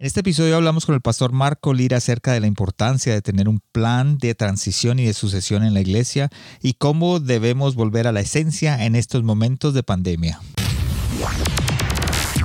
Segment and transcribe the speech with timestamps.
[0.00, 3.48] En este episodio hablamos con el pastor Marco Lira acerca de la importancia de tener
[3.48, 6.30] un plan de transición y de sucesión en la iglesia
[6.62, 10.38] y cómo debemos volver a la esencia en estos momentos de pandemia.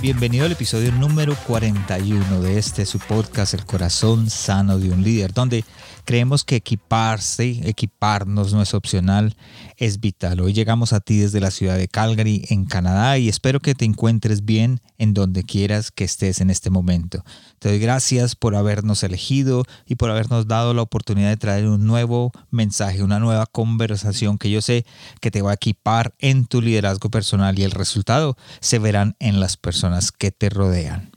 [0.00, 5.32] Bienvenido al episodio número 41 de este su podcast El corazón sano de un líder,
[5.32, 5.64] donde
[6.08, 9.36] creemos que equiparse, equiparnos no es opcional,
[9.76, 10.40] es vital.
[10.40, 13.84] Hoy llegamos a ti desde la ciudad de Calgary, en Canadá, y espero que te
[13.84, 17.22] encuentres bien en donde quieras que estés en este momento.
[17.58, 21.86] Te doy gracias por habernos elegido y por habernos dado la oportunidad de traer un
[21.86, 24.86] nuevo mensaje, una nueva conversación que yo sé
[25.20, 29.40] que te va a equipar en tu liderazgo personal y el resultado se verán en
[29.40, 31.07] las personas que te rodean.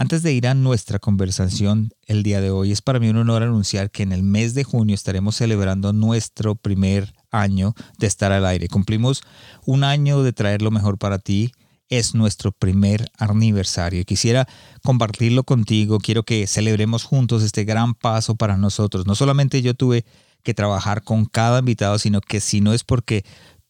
[0.00, 3.42] Antes de ir a nuestra conversación el día de hoy, es para mí un honor
[3.42, 8.46] anunciar que en el mes de junio estaremos celebrando nuestro primer año de estar al
[8.46, 8.68] aire.
[8.68, 9.24] Cumplimos
[9.66, 11.50] un año de traer lo mejor para ti.
[11.88, 14.04] Es nuestro primer aniversario.
[14.04, 14.46] Quisiera
[14.84, 15.98] compartirlo contigo.
[15.98, 19.04] Quiero que celebremos juntos este gran paso para nosotros.
[19.04, 20.04] No solamente yo tuve
[20.44, 23.24] que trabajar con cada invitado, sino que si no es porque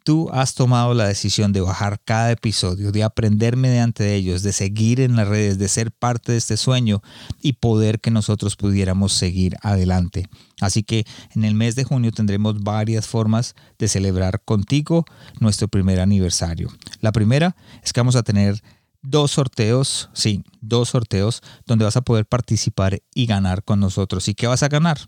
[0.08, 5.02] tú has tomado la decisión de bajar cada episodio, de aprender mediante ellos, de seguir
[5.02, 7.02] en las redes, de ser parte de este sueño
[7.42, 10.26] y poder que nosotros pudiéramos seguir adelante.
[10.62, 15.04] Así que en el mes de junio tendremos varias formas de celebrar contigo
[15.40, 16.70] nuestro primer aniversario.
[17.02, 18.62] La primera es que vamos a tener
[19.02, 24.26] dos sorteos, sí, dos sorteos donde vas a poder participar y ganar con nosotros.
[24.28, 25.00] ¿Y qué vas a ganar?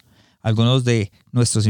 [0.42, 1.66] Algunos de nuestros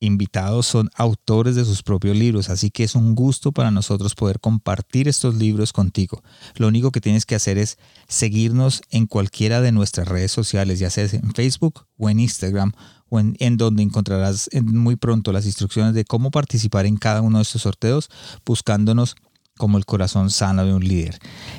[0.00, 4.40] invitados son autores de sus propios libros, así que es un gusto para nosotros poder
[4.40, 6.22] compartir estos libros contigo.
[6.56, 7.78] Lo único que tienes que hacer es
[8.08, 12.72] seguirnos en cualquiera de nuestras redes sociales, ya sea en Facebook o en Instagram,
[13.10, 17.42] o en, donde encontrarás muy pronto las instrucciones de cómo participar en cada uno de
[17.42, 18.08] estos sorteos,
[18.46, 19.16] buscándonos
[19.58, 21.18] como el corazón sano de un líder.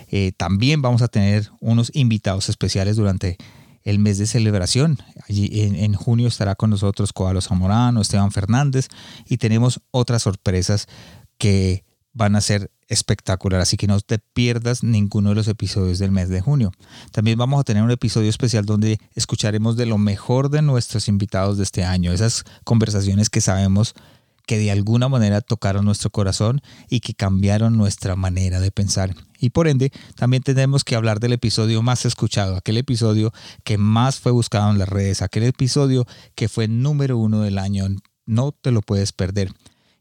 [0.10, 3.38] Eh, también vamos a tener unos invitados especiales durante
[3.84, 4.98] el mes de celebración.
[5.28, 8.88] Allí en, junio estará con nosotros Coalo Zamorano, Esteban Fernández
[9.28, 10.88] y tenemos otras sorpresas
[11.38, 11.84] que
[12.14, 16.28] van a ser espectacular, así que no te pierdas ninguno de los episodios del mes
[16.28, 16.72] de junio.
[17.12, 21.58] También vamos a tener un episodio especial donde escucharemos de lo mejor de nuestros invitados
[21.58, 23.96] de este año, esas conversaciones que sabemos
[24.46, 29.16] que de alguna manera tocaron nuestro corazón y que cambiaron nuestra manera de pensar.
[29.40, 34.20] Y por ende, también tenemos que hablar del episodio más escuchado, aquel episodio que más
[34.20, 37.88] fue buscado en las redes, aquel episodio que fue número uno del año.
[38.26, 39.52] No te lo puedes perder.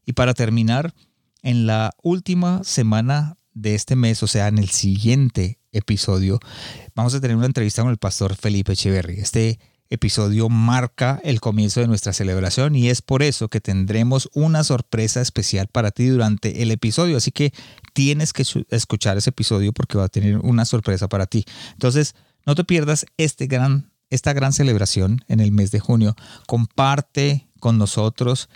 [0.05, 0.93] Y para terminar,
[1.41, 6.39] en la última semana de este mes, o sea, en el siguiente episodio,
[6.95, 9.19] vamos a tener una entrevista con el pastor Felipe Echeverry.
[9.19, 9.59] Este
[9.91, 15.21] episodio marca el comienzo de nuestra celebración y es por eso que tendremos una sorpresa
[15.21, 17.17] especial para ti durante el episodio.
[17.17, 17.53] Así que
[17.93, 21.45] tienes que escuchar ese episodio porque va a tener una sorpresa para ti.
[21.73, 22.15] Entonces,
[22.45, 26.15] no te pierdas este gran, esta gran celebración en el mes de junio.
[26.47, 28.49] Comparte con nosotros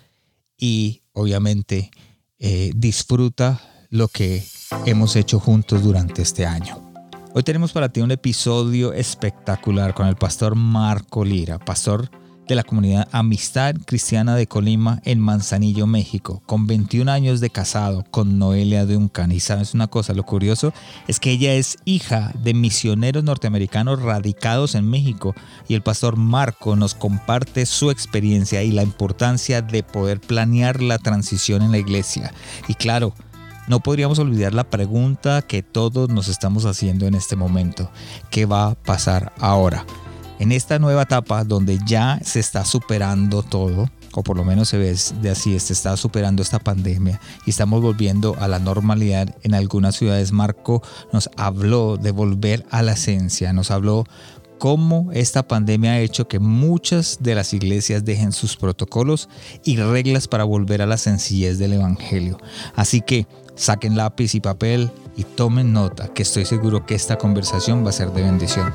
[0.58, 1.92] y obviamente
[2.40, 4.44] eh, disfruta lo que
[4.86, 6.85] hemos hecho juntos durante este año.
[7.38, 12.10] Hoy tenemos para ti un episodio espectacular con el pastor Marco Lira, pastor
[12.48, 18.06] de la comunidad Amistad Cristiana de Colima en Manzanillo, México, con 21 años de casado
[18.10, 19.34] con Noelia Duncan.
[19.34, 20.72] Y sabes una cosa, lo curioso
[21.10, 25.36] es que ella es hija de misioneros norteamericanos radicados en México
[25.68, 31.00] y el pastor Marco nos comparte su experiencia y la importancia de poder planear la
[31.00, 32.34] transición en la iglesia.
[32.70, 33.14] Y claro,
[33.68, 37.90] no podríamos olvidar la pregunta que todos nos estamos haciendo en este momento.
[38.30, 39.86] ¿Qué va a pasar ahora?
[40.38, 44.78] En esta nueva etapa donde ya se está superando todo, o por lo menos se
[44.78, 49.54] ve de así, se está superando esta pandemia y estamos volviendo a la normalidad en
[49.54, 50.32] algunas ciudades.
[50.32, 54.06] Marco nos habló de volver a la esencia, nos habló
[54.58, 59.30] cómo esta pandemia ha hecho que muchas de las iglesias dejen sus protocolos
[59.64, 62.38] y reglas para volver a la sencillez del Evangelio.
[62.76, 67.86] Así que Saquen lápiz y papel y tomen nota, que estoy seguro que esta conversación
[67.86, 68.74] va a ser de bendición.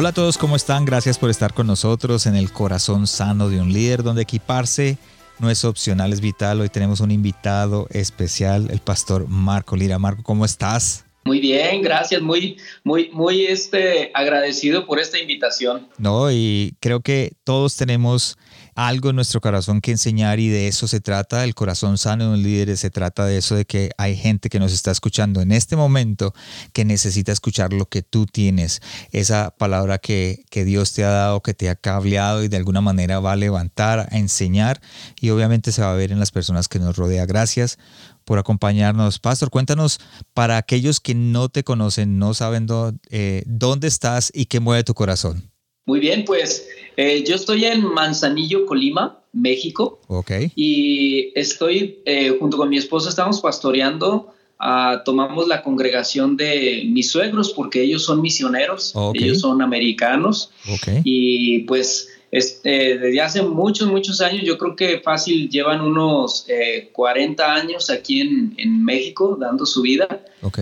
[0.00, 0.86] Hola a todos, ¿cómo están?
[0.86, 4.96] Gracias por estar con nosotros en el corazón sano de un líder, donde equiparse
[5.38, 6.62] no es opcional, es vital.
[6.62, 9.98] Hoy tenemos un invitado especial, el pastor Marco Lira.
[9.98, 11.04] Marco, ¿cómo estás?
[11.26, 15.86] Muy bien, gracias, muy, muy, muy este, agradecido por esta invitación.
[15.98, 18.38] No, y creo que todos tenemos
[18.86, 22.30] algo en nuestro corazón que enseñar y de eso se trata, el corazón sano de
[22.30, 25.52] un líder, se trata de eso, de que hay gente que nos está escuchando en
[25.52, 26.32] este momento
[26.72, 28.80] que necesita escuchar lo que tú tienes,
[29.12, 32.80] esa palabra que, que Dios te ha dado, que te ha cableado y de alguna
[32.80, 34.80] manera va a levantar, a enseñar
[35.20, 37.26] y obviamente se va a ver en las personas que nos rodea.
[37.26, 37.78] Gracias
[38.24, 39.18] por acompañarnos.
[39.18, 40.00] Pastor, cuéntanos
[40.32, 42.66] para aquellos que no te conocen, no saben
[43.10, 45.49] eh, dónde estás y qué mueve tu corazón.
[45.86, 50.00] Muy bien, pues eh, yo estoy en Manzanillo, Colima, México.
[50.08, 50.32] Ok.
[50.54, 54.34] Y estoy, eh, junto con mi esposa, estamos pastoreando.
[54.58, 60.50] Ah, tomamos la congregación de mis suegros porque ellos son misioneros, ellos son americanos.
[60.68, 61.00] Okay.
[61.02, 66.46] Y pues este, desde hace muchos, muchos años, yo creo que fácil llevan unos
[66.92, 70.20] 40 eh, años aquí en, en, México dando su vida.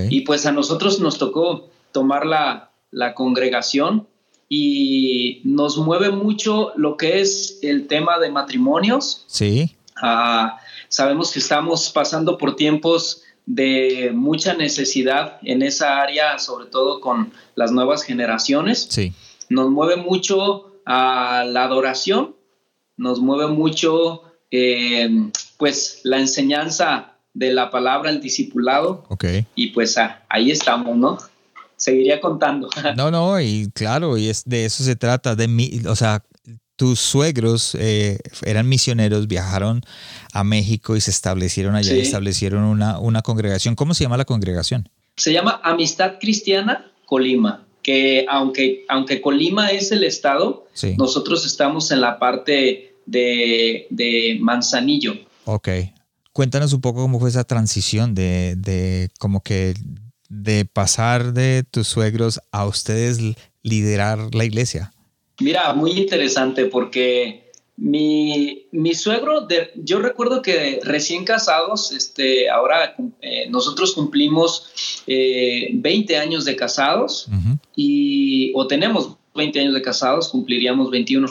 [0.08, 4.06] Y pues a nosotros nos tocó tomar la, la congregación
[4.48, 9.24] y nos mueve mucho lo que es el tema de matrimonios.
[9.26, 9.76] Sí.
[10.00, 10.58] Ah,
[10.88, 17.32] sabemos que estamos pasando por tiempos de mucha necesidad en esa área, sobre todo con
[17.54, 18.88] las nuevas generaciones.
[18.90, 19.12] Sí.
[19.48, 22.34] Nos mueve mucho a la adoración,
[22.96, 29.04] nos mueve mucho eh, pues la enseñanza de la palabra, el discipulado.
[29.54, 31.18] Y pues ah, ahí estamos, ¿no?
[31.78, 32.68] Seguiría contando.
[32.96, 36.22] No, no, y claro, y es, de eso se trata, de mí, o sea,
[36.76, 39.80] tus suegros eh, eran misioneros, viajaron
[40.32, 43.74] a México y se establecieron allá, y establecieron una, una congregación.
[43.74, 44.90] ¿Cómo se llama la congregación?
[45.16, 50.66] Se llama Amistad Cristiana Colima que aunque, aunque Colima es el estado,
[50.98, 55.14] nosotros estamos en la parte de, Manzanillo.
[55.46, 55.68] Ok.
[56.34, 59.72] Cuéntanos un poco cómo fue esa transición de, de como que
[60.28, 63.18] de pasar de tus suegros a ustedes
[63.62, 64.92] liderar la iglesia.
[65.40, 72.96] Mira, muy interesante porque mi, mi suegro, de, yo recuerdo que recién casados, este, ahora
[73.20, 77.28] eh, nosotros cumplimos 20 eh, años de casados
[77.76, 81.28] y, o tenemos 20 años de casados, cumpliríamos 21.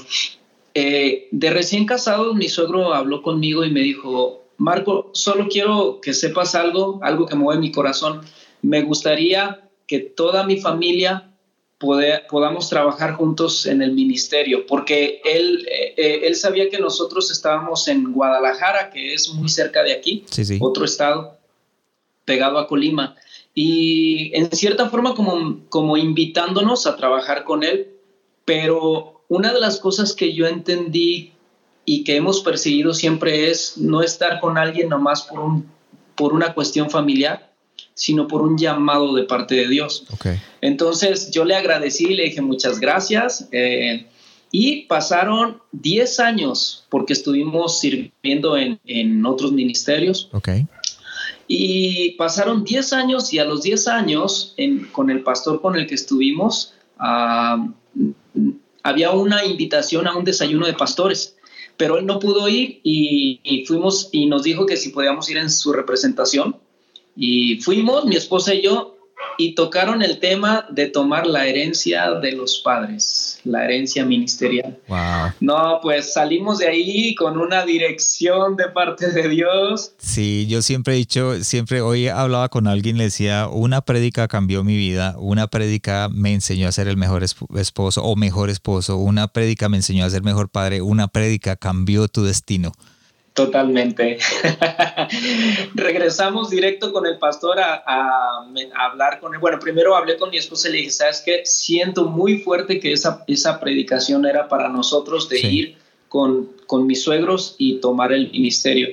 [0.74, 6.14] Eh, de recién casados, mi suegro habló conmigo y me dijo, Marco, solo quiero que
[6.14, 8.22] sepas algo, algo que mueve mi corazón.
[8.62, 11.32] Me gustaría que toda mi familia
[11.78, 17.88] podamos trabajar juntos en el ministerio, porque él, eh, eh, él sabía que nosotros estábamos
[17.88, 20.26] en Guadalajara, que es muy cerca de aquí,
[20.60, 21.38] otro estado
[22.26, 23.16] pegado a Colima,
[23.54, 27.90] y en cierta forma como, como invitándonos a trabajar con él,
[28.44, 31.34] pero una de las cosas que yo entendí
[31.86, 35.70] y que hemos perseguido siempre es no estar con alguien nomás por, un,
[36.16, 37.52] por una cuestión familiar,
[37.94, 40.06] sino por un llamado de parte de Dios.
[40.62, 43.48] Entonces yo le agradecí, le dije muchas gracias.
[43.52, 44.08] Eh,
[44.52, 50.30] y pasaron 10 años porque estuvimos sirviendo en, otros ministerios.
[51.48, 54.56] Y pasaron 10 años y a los 10 años,
[54.92, 57.68] con el pastor con el que estuvimos, ah,
[58.84, 61.36] había una invitación a un desayuno de pastores,
[61.76, 65.38] pero él no pudo ir y, y, fuimos y nos dijo que si podíamos ir
[65.38, 66.58] en su representación.
[67.18, 68.98] Y fuimos, mi esposa y yo,
[69.40, 74.78] y tocaron el tema de tomar la herencia de los padres, la herencia ministerial.
[74.88, 75.32] Wow.
[75.40, 79.94] No, pues salimos de ahí con una dirección de parte de Dios.
[79.98, 84.64] Sí, yo siempre he dicho, siempre hoy hablaba con alguien, le decía, una prédica cambió
[84.64, 89.28] mi vida, una prédica me enseñó a ser el mejor esposo o mejor esposo, una
[89.28, 92.72] prédica me enseñó a ser mejor padre, una prédica cambió tu destino.
[93.38, 94.18] Totalmente.
[95.76, 97.84] Regresamos directo con el pastor a,
[98.76, 99.40] hablar con él.
[99.40, 101.42] Bueno, primero hablé con mi esposa y le dije, ¿sabes qué?
[101.46, 105.78] Siento muy fuerte que esa, esa predicación era para nosotros de ir
[106.10, 108.88] con, con, mis suegros y tomar el ministerio.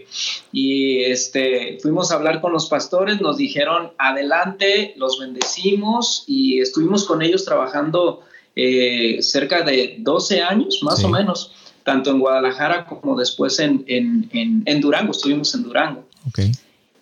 [0.53, 7.05] Y este, fuimos a hablar con los pastores, nos dijeron, adelante, los bendecimos y estuvimos
[7.07, 8.21] con ellos trabajando
[8.57, 11.51] eh, cerca de 12 años, más o menos
[11.85, 16.05] tanto en Guadalajara como después en, en, Durango, estuvimos en Durango.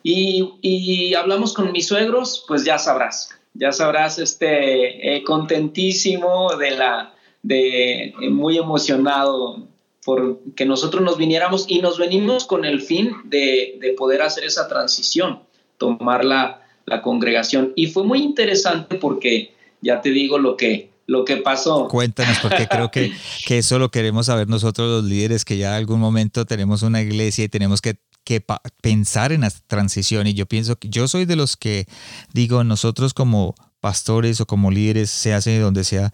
[0.02, 7.14] Y, hablamos con mis suegros, pues ya sabrás, ya sabrás, este, eh, contentísimo de la,
[7.42, 9.68] de, eh, muy emocionado
[10.04, 14.42] por que nosotros nos viniéramos y nos venimos con el fin de, de poder hacer
[14.44, 15.42] esa transición,
[15.78, 17.72] tomar la, la, congregación.
[17.76, 21.88] Y fue muy interesante porque, ya te digo, lo que, lo que pasó.
[21.88, 23.12] Cuéntanos, porque creo que,
[23.46, 27.02] que eso lo queremos saber nosotros los líderes, que ya en algún momento tenemos una
[27.02, 28.44] iglesia y tenemos que que
[28.80, 31.86] pensar en la transición y yo pienso que yo soy de los que
[32.32, 36.12] digo nosotros como pastores o como líderes, se hace donde sea,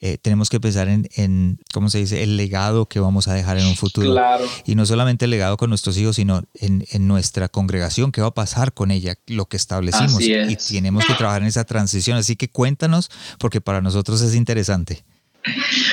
[0.00, 3.58] eh, tenemos que pensar en, en, ¿cómo se dice?, el legado que vamos a dejar
[3.58, 4.12] en un futuro.
[4.12, 4.44] Claro.
[4.64, 8.28] Y no solamente el legado con nuestros hijos, sino en, en nuestra congregación, qué va
[8.28, 10.20] a pasar con ella, lo que establecimos.
[10.20, 12.16] Y tenemos que trabajar en esa transición.
[12.18, 15.04] Así que cuéntanos, porque para nosotros es interesante.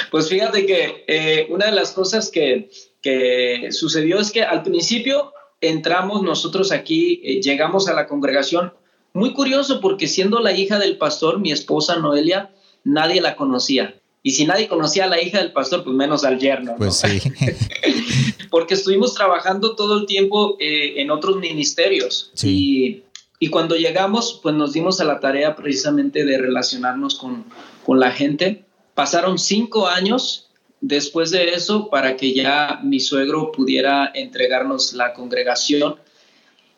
[0.10, 5.32] Pues fíjate que eh, una de las cosas que, que sucedió es que al principio
[5.62, 8.74] entramos nosotros aquí, eh, llegamos a la congregación.
[9.14, 12.52] Muy curioso porque siendo la hija del pastor, mi esposa Noelia,
[12.84, 13.96] nadie la conocía.
[14.26, 16.76] Y si nadie conocía a la hija del pastor, pues menos al yerno.
[16.78, 17.20] Pues sí.
[18.50, 22.32] porque estuvimos trabajando todo el tiempo eh, en otros ministerios.
[22.42, 23.02] Y,
[23.40, 27.46] y, cuando llegamos, pues nos dimos a la tarea precisamente de relacionarnos con,
[27.84, 28.64] con la gente.
[28.94, 35.96] Pasaron cinco años después de eso para que ya mi suegro pudiera entregarnos la congregación.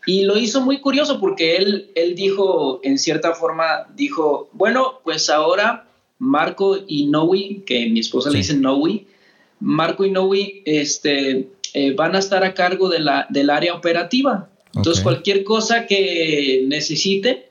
[0.07, 5.29] Y lo hizo muy curioso porque él, él dijo, en cierta forma, dijo, bueno, pues
[5.29, 5.84] ahora
[6.19, 9.05] Marco y Noe, que mi esposa le dice Noe,
[9.59, 14.49] Marco y Noe este, eh, van a estar a cargo de la, del área operativa.
[14.73, 17.49] Entonces, cualquier cosa que necesite,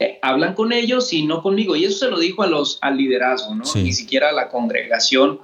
[0.00, 1.76] eh, hablan con ellos y no conmigo.
[1.76, 3.64] Y eso se lo dijo a los, al liderazgo, ¿no?
[3.76, 5.40] Ni siquiera a la congregación.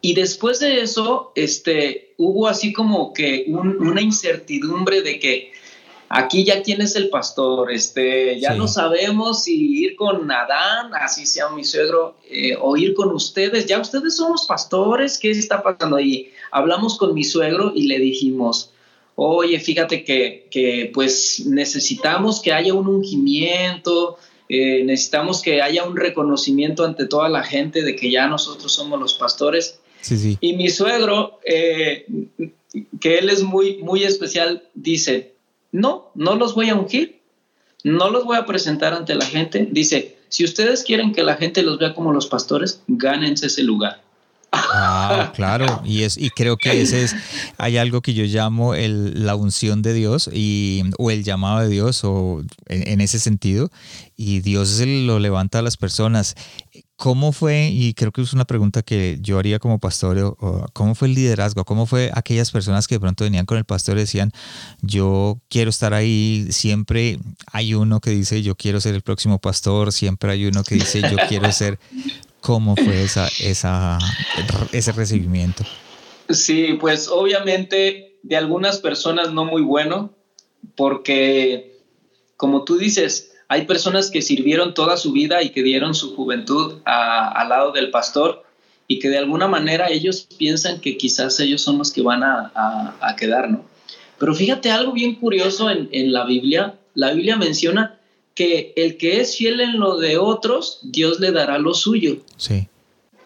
[0.00, 5.52] Y después de eso, este, hubo así como que una incertidumbre de que
[6.12, 11.24] aquí ya quién es el pastor, este, ya no sabemos si ir con Adán, así
[11.24, 15.62] sea mi suegro, eh, o ir con ustedes, ya ustedes son los pastores, ¿qué está
[15.62, 16.32] pasando ahí?
[16.50, 18.72] Hablamos con mi suegro y le dijimos,
[19.14, 26.84] oye, fíjate que, pues necesitamos que haya un ungimiento, eh, necesitamos que haya un reconocimiento
[26.84, 29.78] ante toda la gente de que ya nosotros somos los pastores.
[30.40, 32.04] Y mi suegro, eh,
[33.00, 35.34] que él es muy, muy especial, dice,
[35.72, 37.20] no, no los voy a ungir,
[37.84, 39.68] no los voy a presentar ante la gente.
[39.70, 44.02] Dice, si ustedes quieren que la gente los vea como los pastores, gánense ese lugar.
[44.52, 47.14] Ah, claro, y es y creo que ese es
[47.56, 51.68] hay algo que yo llamo el, la unción de Dios y o el llamado de
[51.68, 53.70] Dios o en, ese sentido
[54.16, 56.34] y Dios lo levanta a las personas.
[57.00, 60.36] ¿Cómo fue, y creo que es una pregunta que yo haría como pastor,
[60.74, 61.64] cómo fue el liderazgo?
[61.64, 64.32] ¿Cómo fue aquellas personas que de pronto venían con el pastor y decían,
[64.82, 66.46] yo quiero estar ahí?
[66.50, 67.18] Siempre
[67.50, 71.00] hay uno que dice, yo quiero ser el próximo pastor, siempre hay uno que dice,
[71.00, 71.78] yo quiero ser
[72.40, 73.98] ¿Cómo fue esa, esa,
[74.72, 75.64] ese recibimiento?
[76.30, 80.14] Sí, pues obviamente de algunas personas no muy bueno,
[80.74, 81.78] porque
[82.36, 86.74] como tú dices, hay personas que sirvieron toda su vida y que dieron su juventud
[86.84, 88.44] al lado del pastor
[88.86, 92.52] y que de alguna manera ellos piensan que quizás ellos son los que van a,
[93.00, 93.64] a, quedar, ¿no?
[94.18, 96.76] Pero fíjate algo bien curioso en, en la Biblia.
[96.94, 97.98] La Biblia menciona
[98.36, 102.18] que el que es fiel en lo de otros, Dios le dará lo suyo.
[102.36, 102.68] Sí.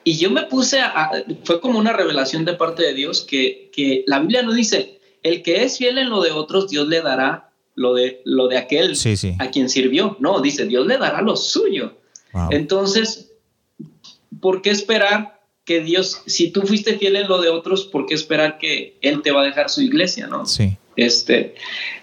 [0.04, 1.10] Y yo me puse a,
[1.44, 5.42] fue como una revelación de parte de Dios que, que la Biblia no dice, el
[5.42, 8.96] que es fiel en lo de otros, Dios le dará lo de, lo de aquel
[9.38, 10.16] a quien sirvió.
[10.20, 11.94] No, dice, Dios le dará lo suyo.
[12.50, 13.30] Entonces,
[14.40, 18.14] ¿por qué esperar que Dios, si tú fuiste fiel en lo de otros, ¿por qué
[18.14, 20.44] esperar que Él te va a dejar su iglesia, no?
[20.44, 20.76] Sí.
[20.96, 21.54] Este,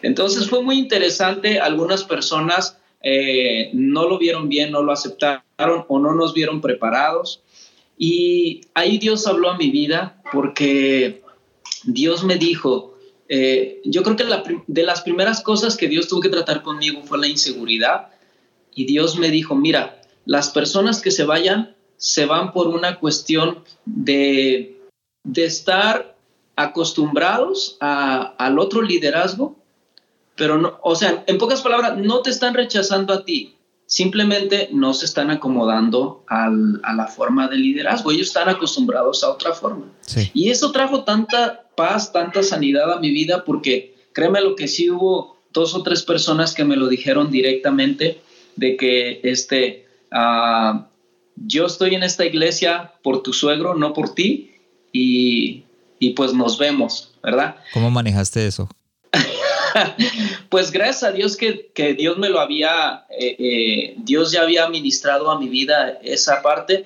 [0.02, 1.60] entonces fue muy interesante.
[1.60, 7.42] Algunas personas eh, no lo vieron bien, no lo aceptaron o no nos vieron preparados.
[7.98, 11.22] Y ahí Dios habló a mi vida porque
[11.84, 12.91] Dios me dijo,
[13.34, 14.26] eh, yo creo que
[14.68, 18.10] de las primeras cosas que Dios tuvo que tratar conmigo fue la inseguridad.
[18.76, 23.64] Y Dios me dijo, mira, las personas que se vayan se van por una cuestión
[23.86, 24.82] de,
[25.24, 26.18] de estar
[26.58, 29.62] acostumbrados al otro liderazgo
[30.42, 33.56] pero no, o sea, en pocas palabras, no te están rechazando a ti,
[33.92, 39.30] simplemente no se están acomodando al, a la forma de liderazgo, ellos están acostumbrados a
[39.30, 39.86] otra forma.
[40.34, 44.90] Y eso trajo tanta paz, tanta sanidad a mi vida, porque créeme lo que sí
[44.90, 48.22] hubo dos o tres personas que me lo dijeron directamente,
[48.56, 50.84] de que este, uh,
[51.36, 54.52] yo estoy en esta iglesia por tu suegro, no por ti,
[54.94, 55.66] y,
[56.00, 57.58] y pues nos vemos, ¿verdad?
[57.74, 58.70] ¿Cómo manejaste eso?
[60.50, 65.32] pues gracias a Dios que, Dios me lo había, eh, eh, Dios ya había ministrado
[65.32, 66.86] a mi vida esa parte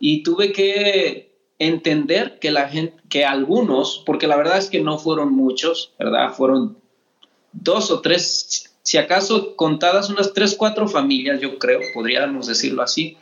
[0.00, 4.98] y tuve que entender que la gente, que algunos, porque la verdad es que no
[4.98, 6.32] fueron muchos, ¿verdad?
[6.32, 6.76] Fueron
[7.52, 13.16] dos o tres, si acaso contadas unas tres, cuatro familias, yo creo, podríamos decirlo así,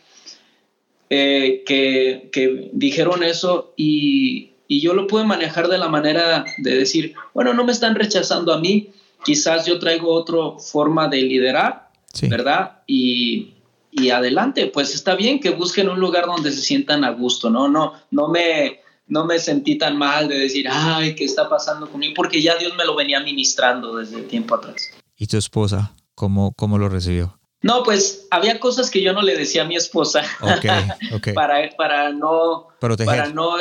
[1.10, 6.74] eh, que, que, dijeron eso y, y, yo lo pude manejar de la manera de
[6.74, 8.92] decir, bueno, no me están rechazando a mí,
[9.24, 11.90] quizás yo traigo otra forma de liderar,
[12.28, 12.82] ¿verdad?
[12.86, 13.54] Y,
[13.90, 17.68] y, adelante, pues está bien que busquen un lugar donde se sientan a gusto, ¿no?
[17.68, 22.14] No, no me no me sentí tan mal de decir, ay, ¿qué está pasando conmigo?
[22.16, 24.90] Porque ya Dios me lo venía ministrando desde tiempo atrás.
[25.18, 27.38] ¿Y tu esposa, cómo, cómo lo recibió?
[27.60, 30.22] No, pues había cosas que yo no le decía a mi esposa.
[31.34, 32.68] para, para no.
[32.80, 33.14] Proteger.
[33.14, 33.52] Para no.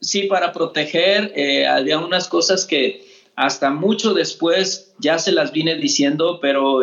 [0.00, 1.32] Sí, para proteger.
[1.34, 3.07] Eh, había unas cosas que
[3.38, 6.80] hasta mucho después ya se las vine diciendo, pero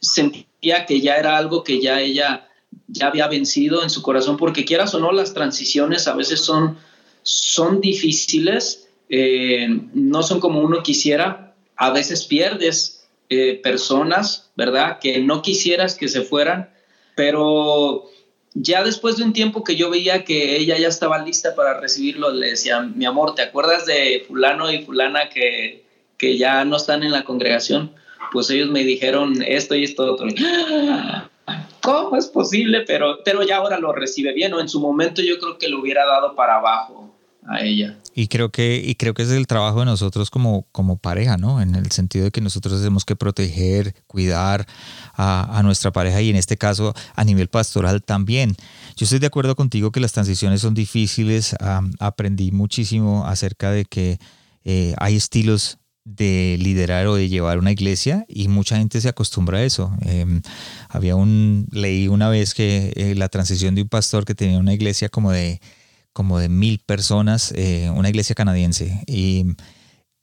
[0.00, 2.48] sentía que ya era algo que ya ella
[2.88, 6.76] ya había vencido en su corazón, porque quieras o no, las transiciones a veces son
[7.22, 14.98] son difíciles, eh, no son como uno quisiera, a veces pierdes eh, personas, ¿verdad?
[15.00, 16.68] Que no quisieras que se fueran,
[17.14, 18.10] pero
[18.58, 22.30] ya después de un tiempo que yo veía que ella ya estaba lista para recibirlo,
[22.30, 25.84] le decía, mi amor, ¿te acuerdas de fulano y fulana que,
[26.16, 27.92] que ya no están en la congregación?
[28.32, 30.28] Pues ellos me dijeron esto y esto otro.
[31.82, 32.80] ¿Cómo es posible?
[32.86, 35.80] Pero, pero ya ahora lo recibe bien, o en su momento yo creo que lo
[35.80, 37.15] hubiera dado para abajo
[37.48, 37.98] a ella.
[38.14, 41.60] Y creo que, y creo que es el trabajo de nosotros como, como pareja, ¿no?
[41.60, 44.66] En el sentido de que nosotros tenemos que proteger, cuidar
[45.14, 48.56] a, nuestra pareja y en este caso a nivel pastoral también.
[48.96, 51.54] Yo estoy de acuerdo contigo que las transiciones son difíciles.
[51.98, 54.18] aprendí muchísimo acerca de que
[54.64, 59.58] eh, hay estilos de liderar o de llevar una iglesia y mucha gente se acostumbra
[59.58, 59.92] a eso.
[60.02, 60.40] Em,
[60.88, 64.72] había un, leí una vez que eh, la transición de un pastor que tenía una
[64.72, 65.60] iglesia como de
[66.16, 69.04] como de mil personas, eh, una iglesia canadiense.
[69.06, 69.44] Y,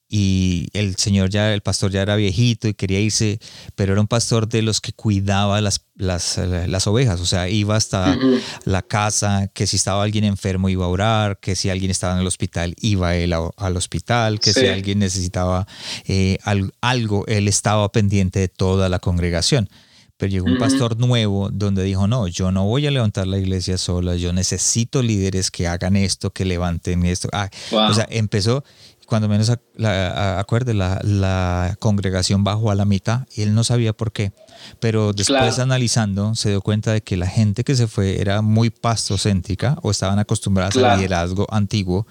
[0.10, 3.38] y, el señor ya, el pastor ya era viejito y quería irse,
[3.76, 7.76] pero era un pastor de los que cuidaba las, las, las ovejas, o sea, iba
[7.76, 8.18] hasta
[8.66, 12.22] la casa, que si estaba alguien enfermo iba a orar, que si alguien estaba en
[12.22, 15.68] el hospital iba él al hospital, que si alguien necesitaba
[16.08, 16.40] eh,
[16.82, 19.70] algo, él estaba pendiente de toda la congregación.
[20.18, 23.78] Pero llegó un pastor nuevo donde dijo, no, yo no voy a levantar la iglesia
[23.78, 27.30] sola, yo necesito líderes que hagan esto, que levanten esto.
[27.34, 28.64] Ah, o sea, empezó,
[29.08, 34.12] cuando menos acuerde, la, la, congregación bajó a la mitad y él no sabía por
[34.12, 34.34] qué.
[34.80, 38.70] Pero después analizando, se dio cuenta de que la gente que se fue era muy
[38.70, 42.06] pastocéntrica o estaban acostumbradas al liderazgo antiguo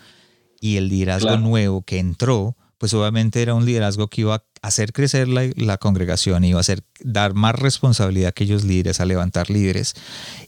[0.61, 4.93] y el liderazgo nuevo que entró pues obviamente era un liderazgo que iba a hacer
[4.93, 9.95] crecer la, congregación, iba a hacer dar más responsabilidad a aquellos líderes, a levantar líderes.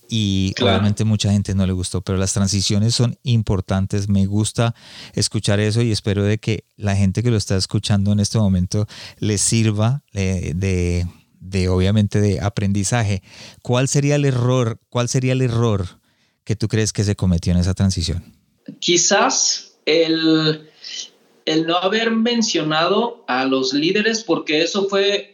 [0.08, 4.08] Y obviamente mucha gente no le gustó, pero las transiciones son importantes.
[4.08, 4.74] Me gusta
[5.12, 8.88] escuchar eso y espero de que la gente que lo está escuchando en este momento
[9.20, 11.06] les sirva eh, de,
[11.38, 13.22] de obviamente de aprendizaje.
[13.62, 14.80] ¿Cuál sería el error?
[14.88, 16.00] ¿Cuál sería el error
[16.42, 18.24] que tú crees que se cometió en esa transición?
[18.80, 20.68] Quizás el
[21.44, 25.32] el no haber mencionado a los líderes, porque eso fue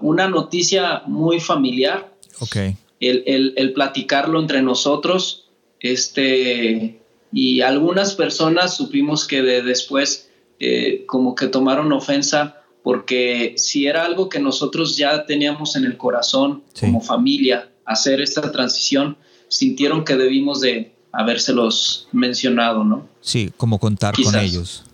[0.00, 2.12] una noticia muy familiar.
[2.40, 2.56] Ok.
[3.00, 5.48] El, platicarlo entre nosotros,
[5.80, 7.00] este,
[7.32, 14.28] y algunas personas supimos que después eh, como que tomaron ofensa porque si era algo
[14.28, 19.16] que nosotros ya teníamos en el corazón como familia, hacer esta transición,
[19.48, 23.08] sintieron que debimos de habérselos mencionado, ¿no?
[23.20, 24.84] Sí, como contar con ellos.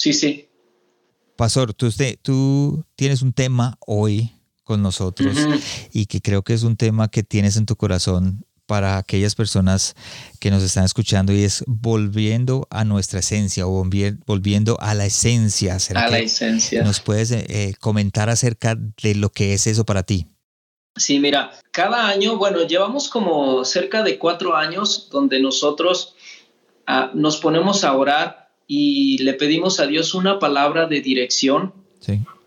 [0.00, 0.48] Sí, sí.
[1.36, 1.90] Pastor, tú,
[2.22, 4.32] tú tienes un tema hoy
[4.64, 5.36] con nosotros
[5.92, 9.94] y que creo que es un tema que tienes en tu corazón para aquellas personas
[10.38, 13.86] que nos están escuchando y es volviendo a nuestra esencia o
[14.24, 15.76] volviendo a la esencia.
[15.94, 16.82] A la esencia.
[16.82, 20.28] ¿Nos puedes eh, eh, comentar acerca de lo que es eso para ti?
[20.96, 26.14] Sí, mira, cada año, bueno, llevamos como cerca de cuatro años donde nosotros
[26.86, 28.39] ah, nos ponemos a orar
[28.72, 31.72] y le pedimos a Dios una palabra de dirección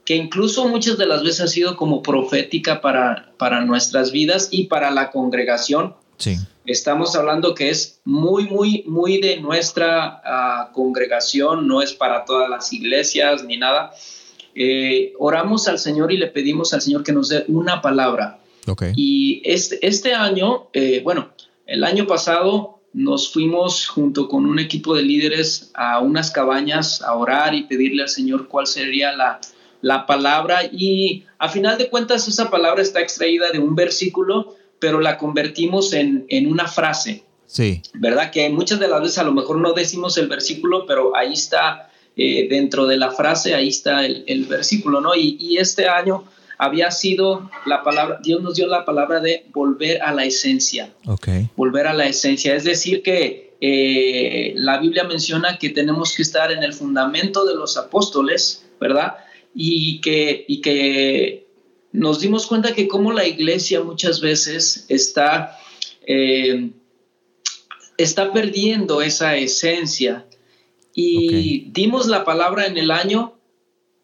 [0.06, 4.68] que incluso muchas de las veces ha sido como profética para, para nuestras vidas y
[4.68, 5.96] para la congregación.
[6.66, 12.50] Estamos hablando que es muy, muy, muy de nuestra ah, congregación, no es para todas
[12.50, 13.92] las iglesias ni nada.
[14.56, 18.40] Eh, oramos al Señor y le pedimos al Señor que nos dé una palabra.
[18.96, 21.34] Y este, este año, eh, bueno,
[21.68, 27.16] el año pasado nos fuimos junto con un equipo de líderes a unas cabañas a
[27.16, 29.40] orar y pedirle al Señor cuál sería la,
[30.06, 35.18] palabra y a final de cuentas esa palabra está extraída de un versículo, pero la
[35.18, 37.24] convertimos en, una frase.
[37.48, 37.82] Sí.
[37.94, 38.32] ¿Verdad?
[38.32, 41.92] Que muchas de las veces a lo mejor no decimos el versículo, pero ahí está,
[42.16, 45.16] eh, dentro de la frase, ahí está el, versículo, ¿no?
[45.16, 46.24] Y, y, este año
[46.58, 50.94] había sido la palabra, Dios nos dio la palabra de volver a la esencia.
[51.06, 51.50] Okay.
[51.56, 52.56] Volver a la esencia.
[52.56, 57.56] Es decir, que eh, la Biblia menciona que tenemos que estar en el fundamento de
[57.56, 59.16] los apóstoles, ¿verdad?
[59.56, 61.48] Y que, y que
[61.94, 65.58] nos dimos cuenta que como la iglesia muchas veces está,
[66.06, 66.72] eh,
[67.98, 70.26] está perdiendo esa esencia.
[70.96, 73.33] Y dimos la palabra en el año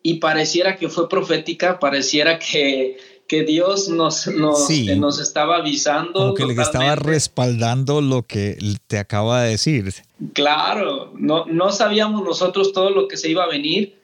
[0.01, 6.13] y pareciera que fue profética, pareciera que, que Dios nos, nos, nos, estaba avisando.
[6.13, 8.57] Como que le estaba respaldando lo que
[8.87, 9.93] te acaba de decir.
[10.33, 13.99] Claro, no, no sabíamos nosotros todo lo que se iba a venir.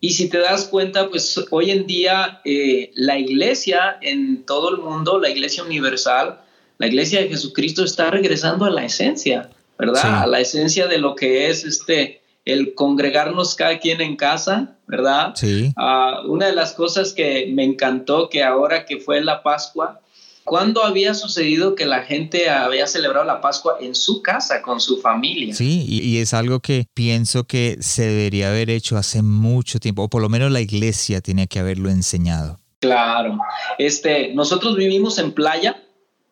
[0.00, 4.78] Y si te das cuenta, pues hoy en día eh, la iglesia en todo el
[4.78, 6.40] mundo, la iglesia universal,
[6.78, 10.22] la iglesia de Jesucristo está regresando a la esencia, ¿verdad?
[10.22, 15.32] A la esencia de lo que es este el congregarnos cada quien en casa, ¿verdad?
[15.34, 15.72] Sí.
[15.76, 20.00] Ah, una de las cosas que me encantó que ahora que fue la Pascua,
[20.44, 24.98] ¿cuándo había sucedido que la gente había celebrado la Pascua en su casa, con su
[24.98, 25.54] familia?
[25.54, 30.08] Sí, y, es algo que pienso que se debería haber hecho hace mucho tiempo, o
[30.08, 32.60] por lo menos la iglesia tiene que haberlo enseñado.
[32.80, 33.38] Claro.
[33.78, 35.82] Este, nosotros vivimos en playa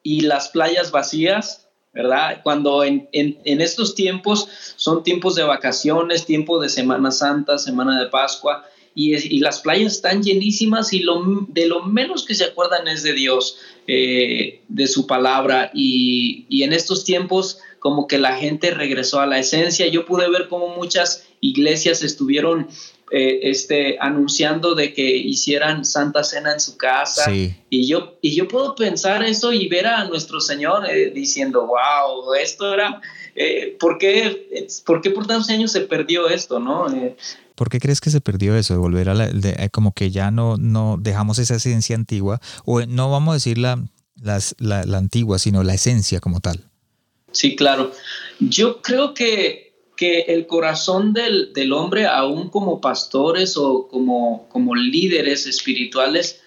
[0.03, 1.62] y las playas vacías
[1.93, 2.41] ¿verdad?
[2.43, 3.09] Cuando en,
[3.45, 9.61] estos tiempos son tiempos de vacaciones, tiempo de Semana Santa, Semana de Pascua, y, las
[9.61, 14.61] playas están llenísimas y lo, de lo menos que se acuerdan es de Dios, eh,
[14.69, 19.39] de su palabra, y, y en estos tiempos como que la gente regresó a la
[19.39, 19.89] esencia.
[19.89, 22.69] Yo pude ver cómo muchas iglesias estuvieron
[23.15, 27.31] eh, este, anunciando de que hicieran Santa Cena en su casa.
[27.31, 32.33] Y, yo, y yo puedo pensar eso y ver a nuestro Señor eh, diciendo, wow,
[32.33, 33.03] esto era,
[33.35, 36.59] eh, ¿por, qué, ¿por, por tantos años se perdió esto?
[36.59, 36.87] ¿no?
[37.55, 39.29] ¿Por qué crees que se perdió eso de volver a la,
[39.69, 42.41] como que ya no, no dejamos esa esencia antigua?
[42.65, 43.79] O no vamos a decir la,
[44.23, 46.65] la, la antigua, sino la esencia como tal.
[47.33, 47.93] Sí, claro.
[48.41, 49.72] Yo creo que
[50.03, 56.41] que el corazón del, hombre, aún como pastores o como, como líderes espirituales,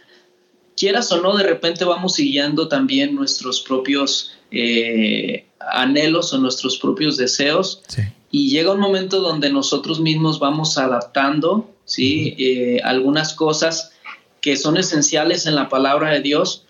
[0.75, 7.15] quieras o no, de repente vamos siguiendo también nuestros propios eh, anhelos o nuestros propios
[7.15, 7.81] deseos.
[8.29, 12.35] Y llega un momento donde nosotros mismos vamos adaptando ¿sí?
[12.37, 13.93] Eh, algunas cosas
[14.41, 16.65] que son esenciales en la palabra de Dios.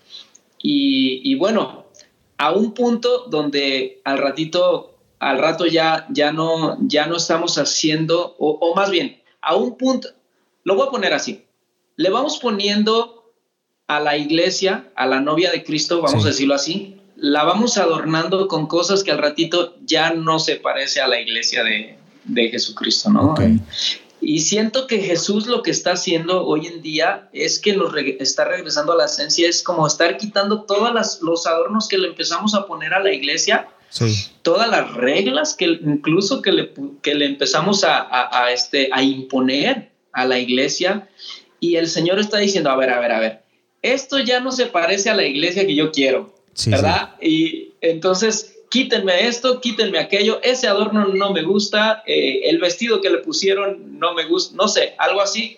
[0.61, 1.87] Y, y bueno,
[2.37, 8.35] a un punto donde al ratito al rato ya, ya, no, ya no estamos haciendo,
[8.39, 10.09] o, más bien, a un punto,
[10.63, 11.45] lo voy a poner así,
[11.95, 13.33] le vamos poniendo
[13.87, 18.47] a la iglesia, a la novia de Cristo, vamos a decirlo así, la vamos adornando
[18.47, 21.97] con cosas que al ratito ya no se parece a la iglesia de,
[22.49, 23.35] Jesucristo, ¿no?
[24.19, 28.45] Y siento que Jesús lo que está haciendo hoy en día es que nos está
[28.45, 32.65] regresando a la esencia, es como estar quitando todos los adornos que le empezamos a
[32.65, 33.69] poner a la iglesia
[34.41, 40.25] Todas las reglas que incluso que le, que le empezamos a, este, a imponer a
[40.25, 41.07] la iglesia
[41.59, 43.41] y el Señor está diciendo, a ver, a ver, a ver,
[43.81, 46.33] esto ya no se parece a la iglesia que yo quiero,
[46.67, 47.15] ¿verdad?
[47.21, 53.09] Y entonces quítenme esto, quítenme aquello, ese adorno no me gusta, eh, el vestido que
[53.09, 55.57] le pusieron no me gusta, no sé, algo así.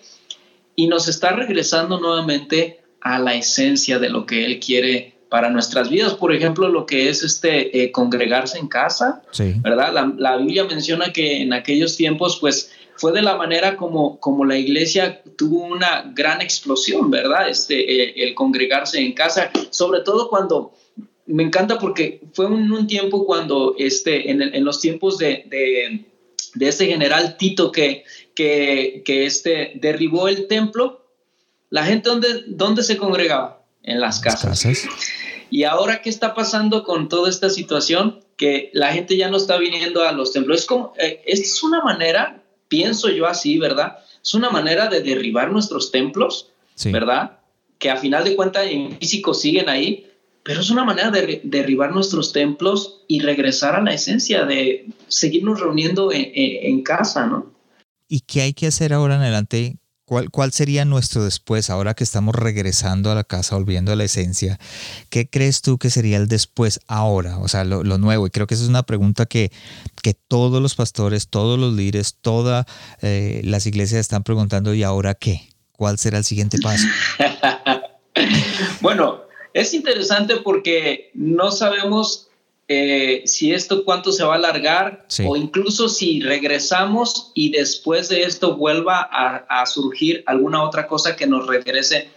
[0.76, 5.90] Y nos está regresando nuevamente a la esencia de lo que Él quiere para nuestras
[5.90, 6.14] vidas.
[6.14, 9.22] Por ejemplo, lo que es este eh, congregarse en casa,
[9.62, 10.12] ¿verdad?
[10.16, 14.58] La, Biblia menciona que en aquellos tiempos, pues, fue de la manera como, como la
[14.58, 17.48] iglesia tuvo una gran explosión, ¿verdad?
[17.48, 20.72] Este, eh, el congregarse en casa, sobre todo cuando,
[21.26, 26.06] me encanta porque fue un, un tiempo cuando, este, en, en los tiempos de, de,
[26.54, 31.04] de, este general Tito que, que, que este, derribó el templo,
[31.70, 33.57] la gente, ¿dónde, dónde se congregaba?
[33.88, 34.66] En las casas.
[35.50, 38.20] Y ahora, ¿qué está pasando con toda esta situación?
[38.36, 40.60] Que la gente ya no está viniendo a los templos.
[40.60, 43.98] Es como, eh, esta es una manera, pienso yo así, ¿verdad?
[44.22, 46.50] Es una manera de derribar nuestros templos,
[46.84, 47.38] ¿verdad?
[47.78, 50.06] Que a final de cuentas en físico siguen ahí,
[50.42, 55.60] pero es una manera de derribar nuestros templos y regresar a la esencia de seguirnos
[55.60, 57.52] reuniendo en, en casa, ¿no?
[58.06, 59.76] ¿Y qué hay que hacer ahora en adelante
[60.08, 64.58] ¿Cuál, sería nuestro después, ahora que estamos regresando a la casa, volviendo a la esencia?
[65.10, 67.36] ¿Qué crees tú que sería el después ahora?
[67.38, 68.26] O sea, lo, nuevo.
[68.26, 69.52] Y creo que esa es una pregunta que,
[70.02, 72.64] que todos los pastores, todos los líderes, todas
[73.02, 75.50] eh, las iglesias están preguntando, ¿y ahora qué?
[75.72, 76.86] ¿Cuál será el siguiente paso?
[78.80, 82.27] bueno, es interesante porque no sabemos
[82.70, 88.24] eh, si esto cuánto se va a alargar o incluso si regresamos y después de
[88.24, 92.08] esto vuelva a, surgir alguna otra cosa que nos regrese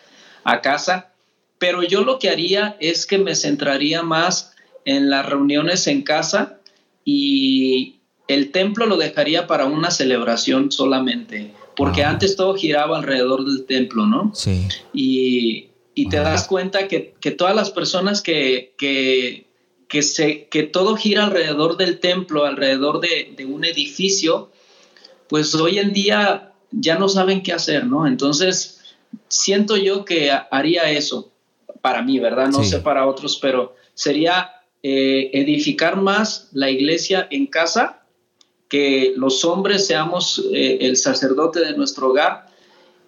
[0.43, 1.13] a casa,
[1.57, 6.59] pero yo lo que haría es que me centraría más en las reuniones en casa
[7.05, 13.65] y el templo lo dejaría para una celebración solamente, porque antes todo giraba alrededor del
[13.65, 14.31] templo, ¿no?
[14.35, 14.67] Sí.
[14.93, 15.67] Y,
[16.09, 19.50] te das cuenta que, todas las personas que, que,
[19.91, 24.49] que, se, que todo gira alrededor del templo, alrededor de, de un edificio,
[25.27, 28.07] pues hoy en día ya no saben qué hacer, ¿no?
[28.07, 28.79] Entonces,
[29.27, 31.33] siento yo que haría eso
[31.81, 32.47] para mí, ¿verdad?
[32.47, 34.51] No sé para otros, pero sería
[34.81, 38.05] eh, edificar más la iglesia en casa,
[38.69, 42.47] que los hombres seamos eh, el sacerdote de nuestro hogar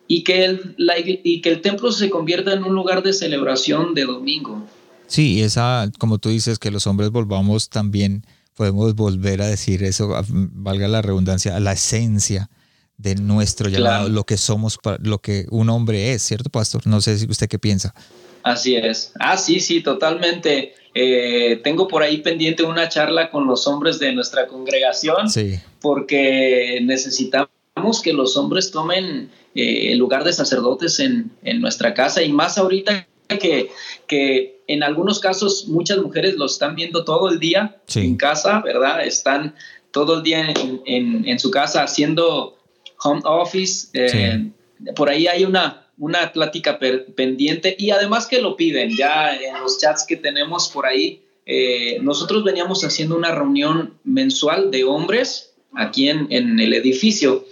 [0.06, 0.76] y que, el,
[1.24, 4.68] y que el templo se convierta en un lugar de celebración de domingo.
[5.14, 10.10] Sí, esa, como tú dices, que los hombres volvamos también podemos volver a decir eso,
[10.28, 12.50] valga la redundancia, a la esencia
[12.98, 16.88] de nuestro llamado, lo que somos, lo que un hombre es, ¿cierto, pastor?
[16.88, 17.94] No sé si usted qué piensa.
[18.42, 19.12] Así es.
[19.20, 20.74] Ah, sí, sí, totalmente.
[20.96, 25.60] Eh, tengo por ahí pendiente una charla con los hombres de nuestra congregación, sí.
[25.80, 32.24] porque necesitamos que los hombres tomen eh, el lugar de sacerdotes en, en, nuestra casa
[32.24, 33.06] y más ahorita
[33.38, 33.70] que,
[34.08, 39.06] que en algunos casos muchas mujeres lo están viendo todo el día en casa, ¿verdad?
[39.06, 39.56] Están
[39.92, 40.52] todo el día
[40.86, 42.58] en, en, su casa haciendo
[43.04, 43.88] home office.
[43.94, 44.50] Eh,
[44.96, 49.80] por ahí hay una, una plática pendiente y además que lo piden ya en los
[49.80, 51.22] chats que tenemos por ahí.
[51.46, 57.46] Eh, nosotros veníamos haciendo una reunión mensual de hombres aquí en, en el edificio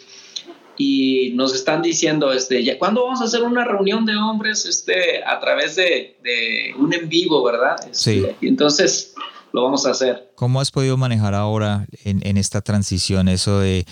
[0.78, 5.24] y nos están diciendo, este, ya, ¿cuándo vamos a hacer una reunión de hombres este,
[5.24, 6.18] a través de,
[6.78, 7.76] un en vivo, verdad?
[7.92, 8.20] sí.
[8.20, 9.14] Este, y entonces
[9.54, 10.32] lo vamos a hacer.
[10.36, 13.86] ¿Cómo has podido manejar ahora en, en esta transición eso de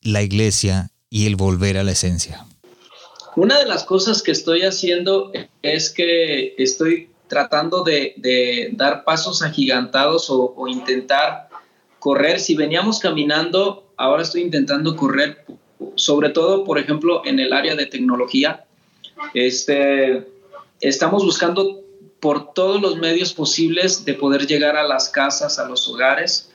[0.00, 2.46] la iglesia y el volver a la esencia?
[3.36, 5.32] Una de las cosas que estoy haciendo
[5.62, 11.48] es que estoy tratando de, dar pasos agigantados o, o, intentar
[11.98, 12.38] correr.
[12.38, 15.44] Si veníamos caminando, ahora estoy intentando correr
[15.96, 18.64] sobre todo, por ejemplo, en el área de tecnología.
[19.32, 20.26] Este,
[20.80, 21.82] estamos buscando
[22.20, 26.50] por todos los medios posibles de poder llegar a las casas, a los hogares.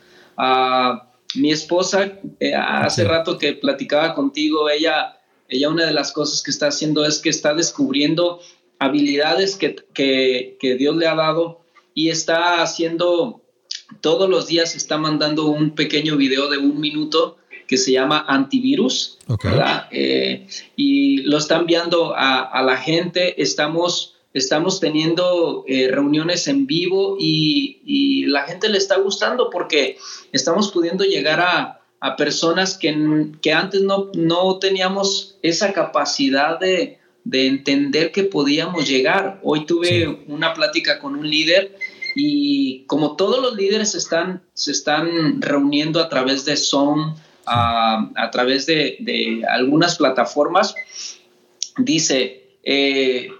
[1.35, 6.49] mi esposa, eh, hace rato que platicaba contigo, ella, ella una de las cosas que
[6.49, 8.39] está haciendo es que está descubriendo
[8.79, 11.61] habilidades que, que Dios le ha dado
[11.93, 13.41] y está haciendo,
[14.01, 17.37] todos los días está mandando un pequeño video de un minuto
[17.69, 19.19] que se llama antivirus,
[19.91, 23.39] eh, y lo está enviando a, la gente.
[23.43, 29.97] Estamos, estamos teniendo eh, reuniones en vivo y, la gente le está gustando porque
[30.31, 31.75] estamos pudiendo llegar a,
[32.17, 32.91] personas que,
[33.41, 36.97] que, antes no, no teníamos esa capacidad de,
[37.31, 39.39] entender que podíamos llegar.
[39.43, 41.77] Hoy tuve una plática con un líder
[42.15, 47.15] y como todos los líderes están, se están reuniendo a través de Zoom,
[47.49, 50.75] a, través de, algunas plataformas,
[51.77, 53.31] dice, eh,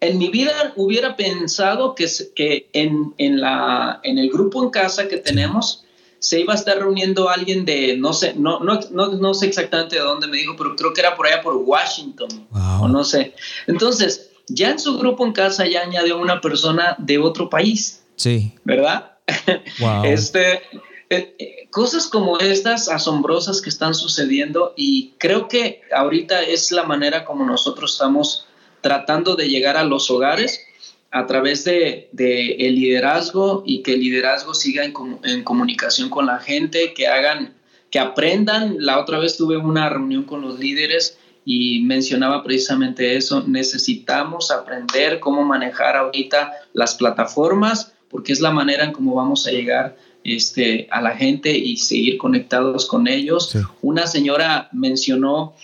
[0.00, 5.16] en mi vida hubiera pensado que, que en, la, en el grupo en casa que
[5.16, 5.84] tenemos
[6.18, 10.02] se iba a estar reuniendo alguien de, no sé, no, no, no, sé exactamente de
[10.02, 12.46] dónde me dijo, pero creo que era por allá por Washington,
[12.80, 13.34] o no sé.
[13.66, 18.04] Entonces, ya en su grupo en casa ya añadió una persona de otro país.
[18.16, 18.52] Sí.
[18.64, 19.16] ¿Verdad?
[20.04, 20.62] Este,
[21.10, 26.84] eh, eh, cosas como estas asombrosas que están sucediendo y creo que ahorita es la
[26.84, 28.46] manera como nosotros estamos
[28.82, 30.66] tratando de llegar a los hogares
[31.10, 34.92] a través de, el liderazgo y que el liderazgo siga en,
[35.24, 37.54] en, comunicación con la gente, que hagan,
[37.90, 38.76] que aprendan.
[38.78, 43.44] La otra vez tuve una reunión con los líderes y mencionaba precisamente eso.
[43.46, 49.50] Necesitamos aprender cómo manejar ahorita las plataformas porque es la manera en cómo vamos a
[49.50, 53.56] llegar este, a la gente y seguir conectados con ellos.
[53.80, 55.54] Una señora mencionó,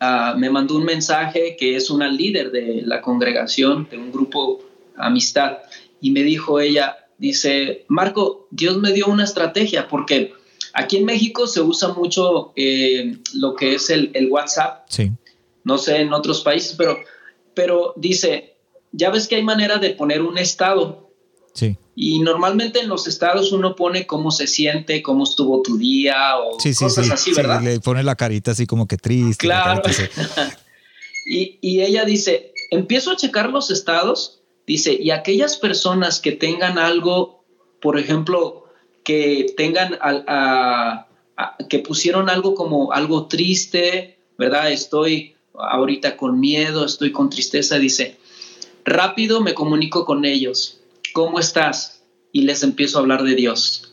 [0.00, 4.62] ah, me mandó un mensaje que es una líder de la congregación, de un grupo
[4.96, 5.58] amistad,
[6.00, 10.32] y me dijo ella, dice, Marco, Dios me dio una estrategia porque
[10.72, 14.88] aquí en México se usa mucho eh, lo que es el, WhatsApp.
[15.62, 16.98] No sé en otros países, pero,
[17.54, 18.54] pero dice,
[18.92, 21.10] ya ves que hay manera de poner un estado
[21.94, 26.56] y normalmente en los estados uno pone cómo se siente, cómo estuvo tu día o
[26.56, 27.62] cosas así, ¿verdad?
[27.62, 29.46] le pone la carita así como que triste.
[29.46, 29.82] Claro.
[31.26, 36.78] y, y ella dice, empiezo a checar los estados, dice, y aquellas personas que tengan
[36.78, 37.44] algo,
[37.80, 38.64] por ejemplo,
[39.04, 41.06] que tengan, a,
[41.68, 44.70] que pusieron algo como algo triste, ¿verdad?
[44.70, 48.18] Estoy ahorita con miedo, estoy con tristeza, dice,
[48.84, 50.79] rápido me comunico con ellos,
[51.12, 52.02] ¿cómo estás?
[52.32, 53.90] Y les empiezo a hablar de Dios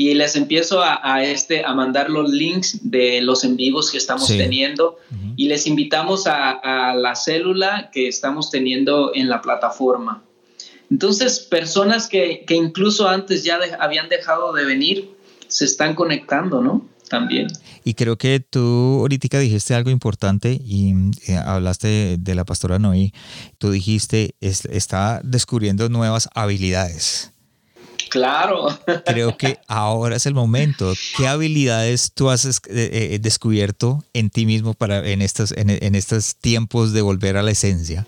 [0.00, 4.28] y les empiezo a, este, a mandar los links de los en vivos que estamos
[4.28, 4.96] teniendo
[5.36, 10.22] y les invitamos a, la célula que estamos teniendo en la plataforma.
[10.90, 15.10] Entonces, personas que, incluso antes ya habían dejado de venir,
[15.48, 16.88] se están conectando, ¿no?
[17.10, 17.48] También.
[17.82, 20.94] Y creo que tú ahorita dijiste algo importante y
[21.26, 23.12] eh, hablaste de la pastora Noé.
[23.58, 27.32] Tú dijiste, está descubriendo nuevas habilidades.
[28.10, 28.68] Claro.
[29.06, 30.92] Creo que ahora es el momento.
[31.16, 36.36] ¿Qué habilidades tú has eh, eh, descubierto en ti mismo para en estos, en, estos
[36.36, 38.06] tiempos de volver a la esencia?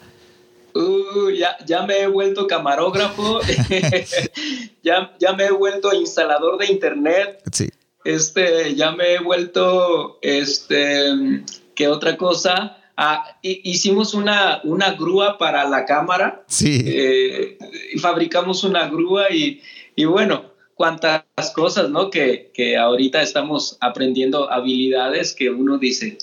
[0.75, 3.41] Uh, ya, ya, me he vuelto camarógrafo,
[4.83, 7.43] ya, ya me he vuelto instalador de internet.
[7.53, 7.69] Sí.
[8.05, 12.79] Este, ya me he vuelto, este, ¿qué otra cosa?
[12.97, 16.45] Ah, hicimos una, una grúa para la cámara.
[16.49, 16.83] Sí.
[16.85, 17.59] Eh,
[18.01, 19.63] fabricamos una grúa y,
[19.97, 22.11] y bueno, cuántas cosas, ¿no?
[22.11, 26.19] Que, que ahorita estamos aprendiendo habilidades que uno dice,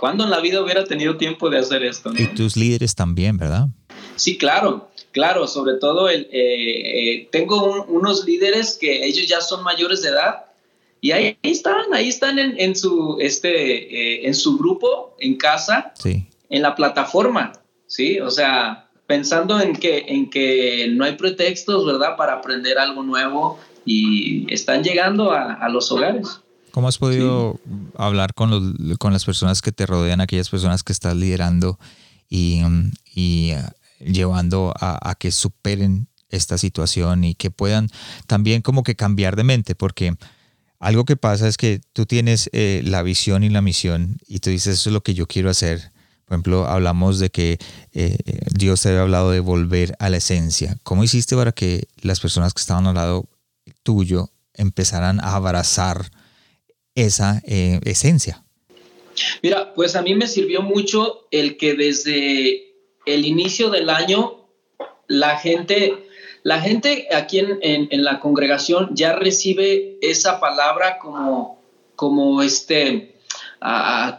[0.00, 2.12] ¿cuándo en la vida hubiera tenido tiempo de hacer esto?
[2.16, 3.66] Y tus líderes también, ¿verdad?
[4.16, 9.62] Sí, claro, claro, sobre todo el, eh, eh, tengo unos líderes que ellos ya son
[9.64, 10.44] mayores de edad
[11.04, 15.92] y ahí están, ahí están en, en su, este, eh, en su grupo, en casa,
[15.98, 16.26] sí.
[16.48, 17.52] en la plataforma,
[17.86, 18.20] ¿sí?
[18.20, 23.58] O sea, pensando en que, en que no hay pretextos, ¿verdad?, para aprender algo nuevo
[23.84, 26.40] y están llegando a, los hogares.
[26.70, 27.60] ¿Cómo has podido
[27.98, 31.78] hablar con, los, con las personas que te rodean, aquellas personas que estás liderando
[32.30, 32.62] y,
[33.14, 37.90] y uh, llevando a, que superen esta situación y que puedan
[38.26, 39.74] también como que cambiar de mente?
[39.74, 40.16] Porque
[40.84, 44.50] algo que pasa es que tú tienes eh, la visión y la misión y tú
[44.50, 45.92] dices, eso es lo que yo quiero hacer
[46.24, 47.58] por ejemplo, hablamos de que
[47.92, 48.16] eh,
[48.50, 50.76] Dios te había hablado de volver a la esencia.
[50.82, 53.28] ¿Cómo hiciste para que las personas que estaban al lado
[53.82, 56.10] tuyo empezaran a abrazar
[56.94, 58.42] esa eh, esencia?
[59.42, 62.72] Mira, pues a mí me sirvió mucho el que desde
[63.04, 64.48] el inicio del año
[65.06, 66.03] la gente,
[66.44, 71.58] la gente aquí en, la congregación ya recibe esa palabra como,
[71.96, 73.16] como este,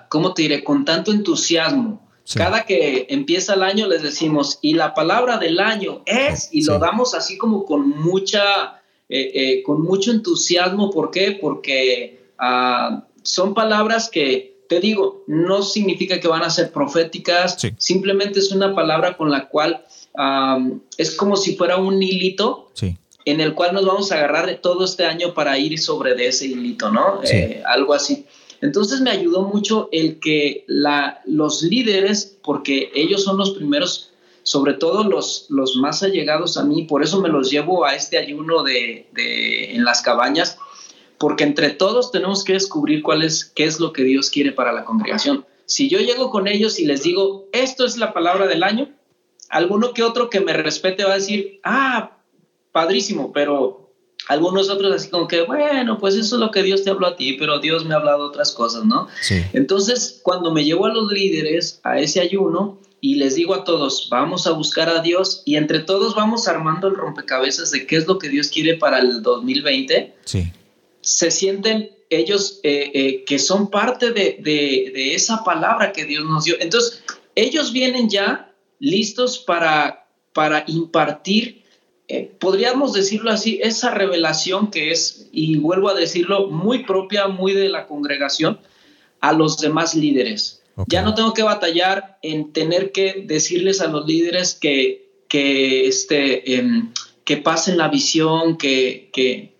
[0.09, 0.63] ¿cómo te diré?
[0.63, 2.01] Con tanto entusiasmo.
[2.33, 6.79] Cada que empieza el año les decimos, y la palabra del año es, y lo
[6.79, 10.89] damos así como con mucha, eh, eh, con mucho entusiasmo.
[10.89, 11.37] ¿Por qué?
[11.39, 18.39] Porque ah, son palabras que, te digo, no significa que van a ser proféticas, simplemente
[18.39, 19.85] es una palabra con la cual
[20.97, 22.71] es como si fuera un hilito.
[23.27, 26.27] En el cual nos vamos a agarrar de todo este año para ir sobre de
[26.27, 27.21] ese hilito, ¿no?
[27.23, 28.27] Eh, algo así.
[28.61, 34.11] Entonces me ayudó mucho el que la, los líderes, porque ellos son los primeros,
[34.43, 38.17] sobre todo los, los más allegados a mí, por eso me los llevo a este
[38.17, 40.57] ayuno de, en las cabañas,
[41.17, 44.71] porque entre todos tenemos que descubrir cuál es, qué es lo que Dios quiere para
[44.71, 45.45] la congregación.
[45.65, 48.89] Si yo llego con ellos y les digo, esto es la palabra del año,
[49.49, 52.17] alguno que otro que me respete va a decir, ah,
[52.71, 53.85] padrísimo, pero
[54.27, 57.15] algunos otros así como que, bueno, pues eso es lo que Dios te habló a
[57.15, 59.07] ti, pero Dios me ha hablado otras cosas, ¿no?
[59.53, 64.07] Entonces, cuando me llevo a los líderes a ese ayuno y les digo a todos,
[64.09, 68.07] vamos a buscar a Dios y entre todos vamos armando el rompecabezas de qué es
[68.07, 70.51] lo que Dios quiere para el 2020, sí.
[71.01, 76.45] se sienten ellos eh, eh, que son parte de, de esa palabra que Dios nos
[76.45, 76.55] dio.
[76.59, 77.03] Entonces,
[77.35, 78.44] ellos vienen ya
[78.79, 81.65] listos para, para impartir
[82.07, 87.53] eh, podríamos decirlo así, esa revelación que es, y vuelvo a decirlo, muy propia, muy
[87.53, 88.59] de la congregación,
[89.21, 90.61] a los demás líderes.
[90.87, 96.57] Ya no tengo que batallar en tener que decirles a los líderes que, que, este,
[96.57, 96.91] em,
[97.23, 99.55] que pasen la visión, que, que,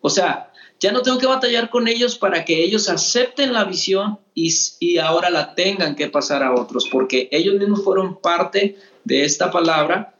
[0.00, 0.45] o sea,
[0.86, 4.98] ya no tengo que batallar con ellos para que ellos acepten la visión y, y
[4.98, 10.14] ahora la tengan que pasar a otros, porque ellos mismos fueron parte de esta palabra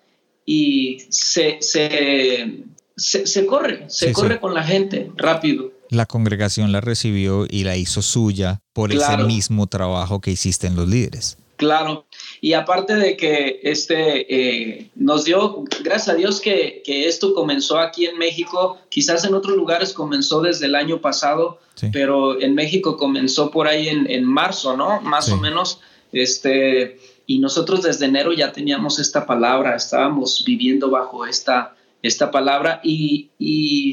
[0.45, 5.71] y se, se, corre, se corre con la gente rápido.
[5.89, 10.75] La congregación la recibió y la hizo suya por ese mismo trabajo que hiciste en
[10.75, 11.39] los líderes.
[11.59, 12.07] Claro,
[12.41, 18.07] y aparte de que este eh, nos dio, gracias a Dios que, esto comenzó aquí
[18.07, 21.59] en México, quizás en otros lugares comenzó desde el año pasado,
[21.93, 25.01] pero en México comenzó por ahí en, marzo, ¿no?
[25.03, 25.81] Más o menos,
[26.13, 32.81] este, y nosotros desde enero ya teníamos esta palabra, estábamos viviendo bajo esta, esta palabra
[32.83, 33.31] y,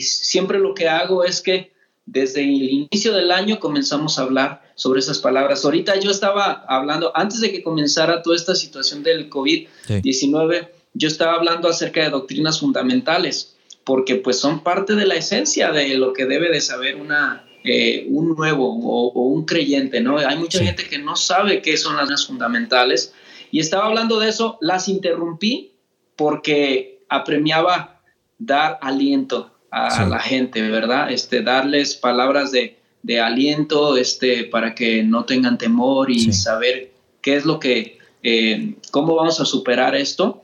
[0.01, 1.72] siempre lo que hago es que
[2.05, 5.63] desde el inicio del año comenzamos a hablar sobre esas palabras.
[5.63, 11.33] Ahorita yo estaba hablando, antes de que comenzara toda esta situación del COVID-19, yo estaba
[11.33, 16.25] hablando acerca de doctrinas fundamentales, porque pues son parte de la esencia de lo que
[16.25, 20.17] debe de saber una, eh, un nuevo o, un creyente, ¿no?
[20.17, 23.13] Hay mucha gente que no sabe qué son las doctrinas fundamentales
[23.51, 25.73] y estaba hablando de eso, las interrumpí
[26.15, 28.01] porque apremiaba
[28.37, 31.11] dar aliento a la gente, ¿verdad?
[31.11, 32.77] Este, darles palabras de,
[33.19, 39.15] aliento este, para que no tengan temor y saber qué es lo que, eh, cómo
[39.15, 40.43] vamos a superar esto.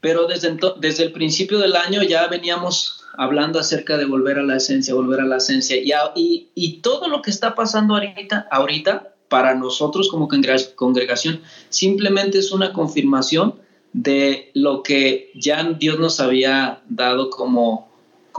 [0.00, 4.56] Pero desde, desde el principio del año ya veníamos hablando acerca de volver a la
[4.56, 5.76] esencia, volver a la esencia.
[6.14, 10.28] Y, y, todo lo que está pasando ahorita, ahorita, para nosotros como
[10.76, 11.40] congregación,
[11.70, 13.54] simplemente es una confirmación
[13.92, 17.87] de lo que ya Dios nos había dado como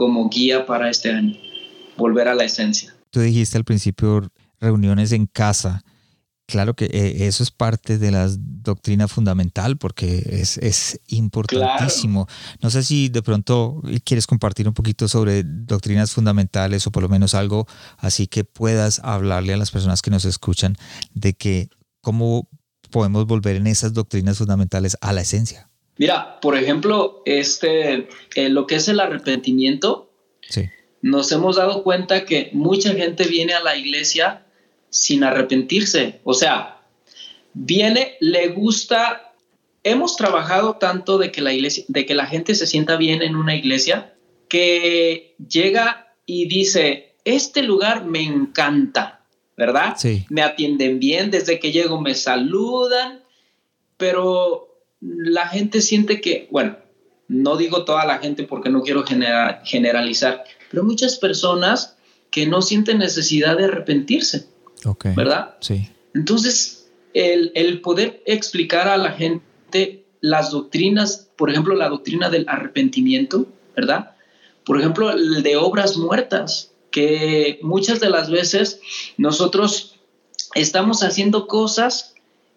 [0.00, 1.36] como guía para este año,
[1.98, 2.96] volver a la esencia.
[3.10, 5.84] Tú dijiste al principio reuniones en casa.
[6.46, 12.26] Claro que eh, eso es parte de la doctrina fundamental porque es, importantísimo.
[12.62, 17.10] No sé si de pronto quieres compartir un poquito sobre doctrinas fundamentales o por lo
[17.10, 17.66] menos algo
[17.98, 20.78] así que puedas hablarle a las personas que nos escuchan
[21.12, 21.68] de que
[22.00, 22.48] cómo
[22.90, 25.69] podemos volver en esas doctrinas fundamentales a la esencia.
[26.00, 30.10] Mira, por ejemplo, este, eh, lo que es el arrepentimiento,
[31.02, 34.46] nos hemos dado cuenta que mucha gente viene a la iglesia
[34.88, 36.20] sin arrepentirse.
[36.24, 36.80] O sea,
[37.52, 39.34] viene, le gusta.
[39.84, 43.36] Hemos trabajado tanto de que la iglesia, de que la gente se sienta bien en
[43.36, 44.14] una iglesia,
[44.48, 49.96] que llega y dice: Este lugar me encanta, ¿verdad?
[49.98, 50.24] Sí.
[50.30, 53.22] Me atienden bien, desde que llego me saludan,
[53.98, 54.69] pero
[55.00, 56.76] la gente siente que, bueno,
[57.28, 59.04] no digo toda la gente porque no quiero
[59.64, 61.96] generalizar, pero muchas personas
[62.30, 64.46] que no sienten necesidad de arrepentirse,
[65.16, 65.56] ¿verdad?
[65.60, 65.88] Sí.
[66.14, 73.46] Entonces, el, poder explicar a la gente las doctrinas, por ejemplo, la doctrina del arrepentimiento,
[73.74, 74.16] ¿verdad?
[74.64, 78.80] Por ejemplo, el de obras muertas, que muchas de las veces
[79.16, 80.00] nosotros
[80.54, 82.14] estamos haciendo cosas,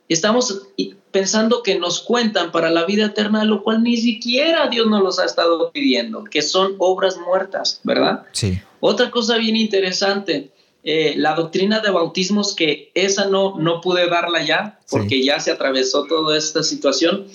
[0.10, 0.68] estamos
[1.12, 5.20] pensando que nos cuentan para la vida eterna, lo cual ni siquiera Dios nos los
[5.20, 8.26] ha estado pidiendo, que son obras muertas, ¿verdad?
[8.32, 8.60] Sí.
[8.80, 10.52] Otra cosa bien interesante,
[10.84, 15.52] eh, la doctrina de bautismos, que esa no, no pude darla ya, porque ya se
[15.52, 17.28] atravesó toda esta situación,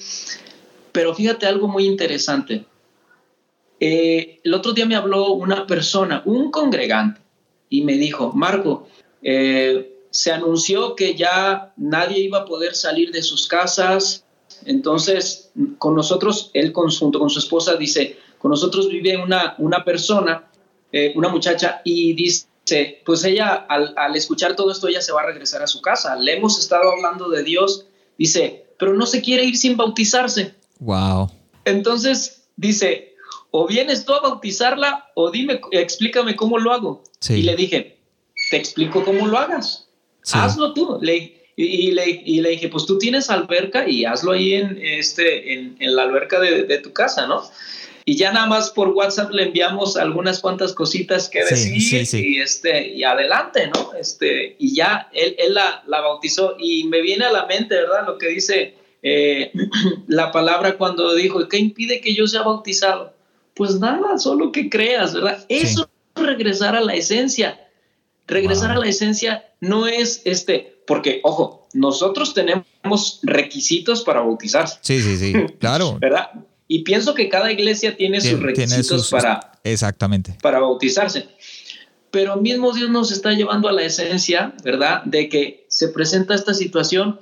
[0.93, 2.67] pero fíjate algo muy interesante.
[3.81, 7.21] Eh, el otro día me habló una persona, un congregante,
[7.71, 8.89] y me dijo, Marco,
[9.23, 14.25] eh, se anunció que ya nadie iba a poder salir de sus casas.
[14.65, 20.51] Entonces, con nosotros, él junto con su esposa dice, con nosotros vive una, una persona,
[20.91, 25.21] eh, una muchacha, y dice, pues ella al, al, escuchar todo esto, ella se va
[25.21, 26.17] a regresar a su casa.
[26.17, 27.87] Le hemos estado hablando de Dios,
[28.19, 30.53] dice, pero no se quiere ir sin bautizarse.
[30.81, 31.31] Wow.
[31.65, 33.15] Entonces, dice,
[33.53, 37.05] o vienes tú a bautizarla o dime, explícame cómo lo hago.
[37.29, 38.01] Y le dije,
[38.51, 39.85] te explico cómo lo hagas
[40.33, 40.99] hazlo tú.
[41.01, 45.55] Le, y, le, y, le, dije, pues tú tienes alberca y hazlo ahí en, este,
[45.55, 47.43] en, en la alberca de, de, tu casa, ¿no?
[48.05, 52.89] Y ya nada más por WhatsApp le enviamos algunas cuantas cositas que decir y este
[52.89, 53.93] y adelante, ¿no?
[53.99, 58.07] Este y ya él, él la, la, bautizó y me viene a la mente, ¿verdad?
[58.07, 59.53] Lo que dice eh,
[60.07, 63.13] la palabra cuando dijo, ¿qué impide que yo sea bautizado?
[63.55, 65.45] Pues nada, solo que creas, ¿verdad?
[65.49, 67.68] Eso es regresar a la esencia.
[68.29, 74.79] Regresar a la esencia no es este, porque, ojo, nosotros tenemos requisitos para bautizarse.
[74.83, 75.99] Sí, sí, sí, claro.
[75.99, 76.31] ¿Verdad?
[76.69, 80.37] Y pienso que cada iglesia tiene, sus requisitos para, exactamente.
[80.43, 81.29] para bautizarse.
[82.11, 85.03] Pero mismo Dios nos está llevando a la esencia, ¿verdad?
[85.05, 87.21] De que se presenta esta situación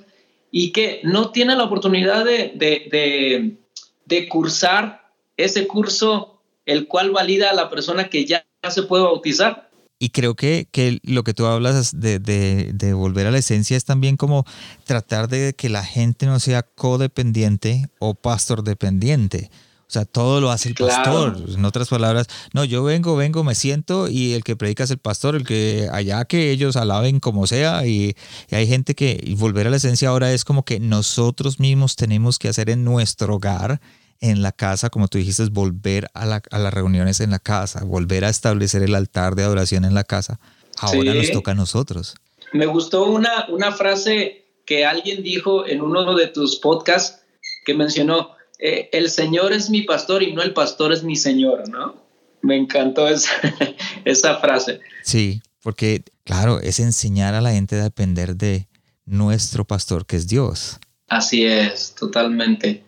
[0.51, 3.57] y que no tiene la oportunidad de, de,
[4.05, 9.66] de cursar ese curso, el cual valida a la persona que ya se puede bautizar
[9.99, 13.75] y creo que, que, lo que tú hablas de, de, de, volver a la esencia
[13.75, 14.45] es también como
[14.83, 19.49] tratar de que la gente no sea codependiente o pastor dependiente.
[19.87, 21.41] O sea, todo lo hace el pastor.
[21.47, 24.97] En otras palabras, no, yo vengo, vengo, me siento y el que predica es el
[24.97, 27.87] pastor, el que allá que ellos alaben como sea.
[27.87, 28.13] Y,
[28.49, 32.37] y hay gente que volver a la esencia ahora es como que nosotros mismos tenemos
[32.37, 33.79] que hacer en nuestro hogar
[34.21, 38.29] en la casa, como tú dijiste, volver a, las reuniones en la casa, volver a
[38.29, 40.39] establecer el altar de adoración en la casa.
[40.79, 42.15] Ahora nos toca a nosotros.
[42.53, 47.21] Me gustó una, una frase que alguien dijo en uno de tus podcasts
[47.65, 51.69] que mencionó, eh, el Señor es mi pastor y no el pastor es mi Señor,
[51.69, 51.95] ¿no?
[52.41, 53.31] Me encantó esa,
[54.05, 54.79] esa frase.
[55.03, 58.67] Sí, porque claro, es enseñar a la gente a depender de
[59.05, 60.79] nuestro pastor, que es Dios.
[61.07, 62.83] Así es, totalmente.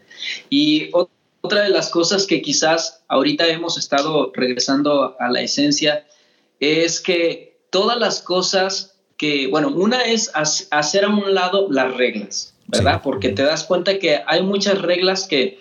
[0.49, 0.89] Y
[1.41, 6.05] otra de las cosas que quizás ahorita hemos estado regresando a la esencia
[6.59, 10.31] es que todas las cosas que, bueno, una es
[10.71, 13.01] hacer a un lado las reglas, ¿verdad?
[13.03, 15.59] Porque te das cuenta que hay muchas reglas que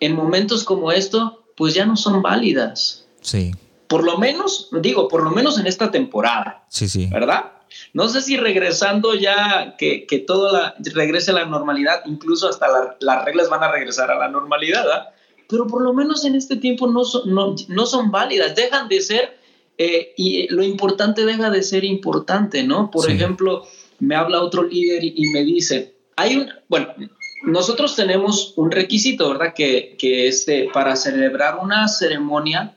[0.00, 3.06] en momentos como esto, pues ya no son válidas.
[3.20, 3.52] Sí.
[3.88, 6.64] Por lo menos, digo, por lo menos en esta temporada.
[6.68, 7.06] Sí, sí.
[7.06, 7.52] ¿Verdad?
[7.92, 12.96] No sé si regresando ya que, que todo la, regrese a la normalidad, incluso hasta
[13.00, 15.12] las reglas van a regresar a la normalidad, ¿verdad?
[15.48, 17.22] pero por lo menos en este tiempo no son,
[17.68, 19.38] no, son válidas, dejan de ser,
[19.78, 22.90] eh, y lo importante deja de ser importante, ¿no?
[22.90, 23.66] Por ejemplo,
[23.98, 26.88] me habla otro líder y, me dice, hay un, bueno,
[27.44, 29.54] nosotros tenemos un requisito, ¿verdad?
[29.54, 32.76] Que, que este, para celebrar una ceremonia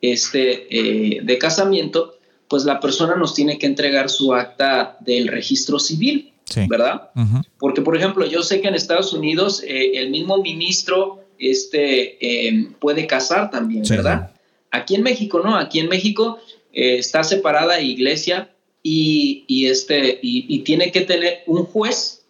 [0.00, 2.17] este, eh, de casamiento,
[2.48, 6.32] pues la persona nos tiene que entregar su acta del registro civil,
[6.68, 7.10] ¿verdad?
[7.58, 12.68] Porque, por ejemplo, yo sé que en Estados Unidos eh, el mismo ministro este, eh,
[12.78, 14.32] puede casar también, ¿verdad?
[14.70, 15.56] Aquí en México, ¿no?
[15.56, 16.38] Aquí en México
[16.72, 18.50] está separada iglesia
[18.82, 22.22] y, este, y, tiene que tener un juez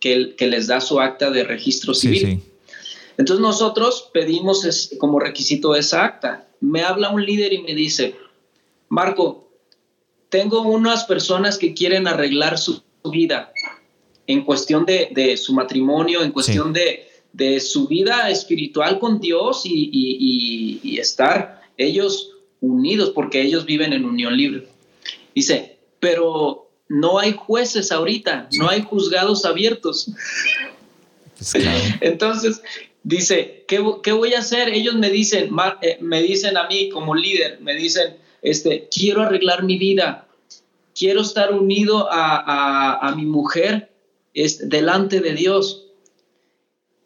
[0.00, 2.40] que, que, les da su acta de registro civil.
[3.18, 6.46] Entonces nosotros pedimos como requisito esa acta.
[6.60, 8.14] Me habla un líder y me dice,
[8.88, 9.47] Marco,
[10.28, 13.52] tengo unas personas que quieren arreglar su vida
[14.26, 21.62] en cuestión de, su matrimonio, en cuestión de, su vida espiritual con Dios y, estar
[21.76, 24.68] ellos unidos, porque ellos viven en unión libre.
[25.34, 30.10] Dice, pero no hay jueces ahorita, no hay juzgados abiertos.
[31.38, 31.54] Pues
[32.00, 32.60] Entonces,
[33.02, 34.68] dice, ¿qué, voy a hacer?
[34.68, 35.50] Ellos me dicen,
[35.80, 40.28] eh, me dicen a mí como líder, me dicen, este, quiero arreglar mi vida,
[40.94, 43.92] quiero estar unido a, mi mujer
[44.34, 45.86] delante de Dios.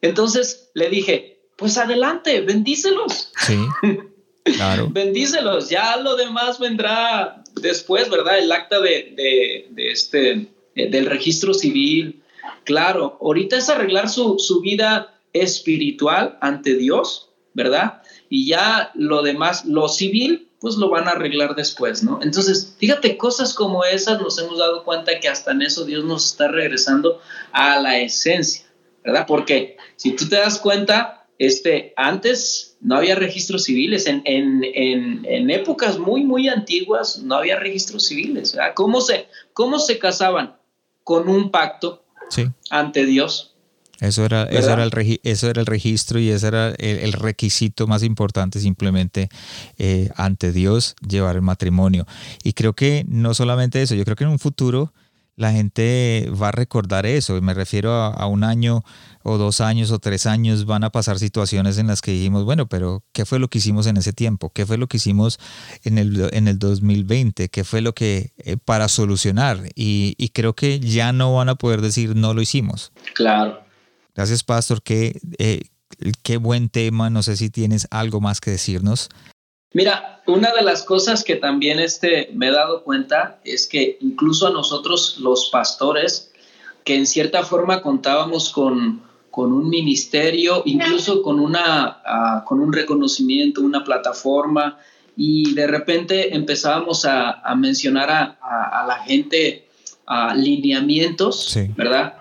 [0.00, 3.30] Entonces le dije, pues adelante, bendícelos.
[3.46, 3.58] Sí,
[4.44, 4.88] claro.
[4.90, 8.38] bendícelos, ya lo demás vendrá después, ¿verdad?
[8.38, 12.22] El acta de, este, eh, del registro civil.
[12.64, 18.02] Claro, ahorita es arreglar su, su vida espiritual ante Dios, ¿verdad?
[18.28, 22.20] Y ya lo demás, lo civil, pues lo van a arreglar después, ¿no?
[22.22, 26.24] Entonces, fíjate, cosas como esas nos hemos dado cuenta que hasta en eso Dios nos
[26.24, 28.64] está regresando a la esencia,
[29.04, 29.26] ¿verdad?
[29.26, 35.98] Porque si tú te das cuenta, este, antes no había registros civiles, en, en, épocas
[35.98, 38.74] muy, muy antiguas no había registros civiles, ¿verdad?
[38.76, 40.56] ¿Cómo se, cómo se casaban?
[41.02, 42.04] Con un pacto
[42.70, 43.51] ante Dios.
[44.02, 48.02] Eso era, eso era, el, eso era el registro y ese era el, requisito más
[48.02, 49.28] importante simplemente
[49.78, 52.04] eh, ante Dios llevar el matrimonio.
[52.42, 54.92] Y creo que no solamente eso, yo creo que en un futuro
[55.36, 57.40] la gente va a recordar eso.
[57.40, 58.82] Me refiero a, un año
[59.22, 62.66] o dos años o tres años van a pasar situaciones en las que dijimos, bueno,
[62.66, 64.50] pero ¿qué fue lo que hicimos en ese tiempo?
[64.50, 65.38] ¿Qué fue lo que hicimos
[65.84, 67.50] en el, en el 2020?
[67.50, 69.60] ¿Qué fue lo que eh, para solucionar?
[69.76, 72.92] Y, y creo que ya no van a poder decir no lo hicimos.
[73.14, 73.61] Claro.
[74.14, 74.82] Gracias, Pastor.
[74.82, 75.62] Qué, eh,
[76.22, 77.10] qué buen tema.
[77.10, 79.08] No sé si tienes algo más que decirnos.
[79.74, 84.46] Mira, una de las cosas que también este, me he dado cuenta es que incluso
[84.46, 86.30] a nosotros los pastores,
[86.84, 92.72] que en cierta forma contábamos con, con un ministerio, incluso con, una, ah, con un
[92.72, 94.78] reconocimiento, una plataforma,
[95.16, 99.68] y de repente empezábamos a, mencionar a, la gente
[100.06, 102.14] a lineamientos, ¿verdad?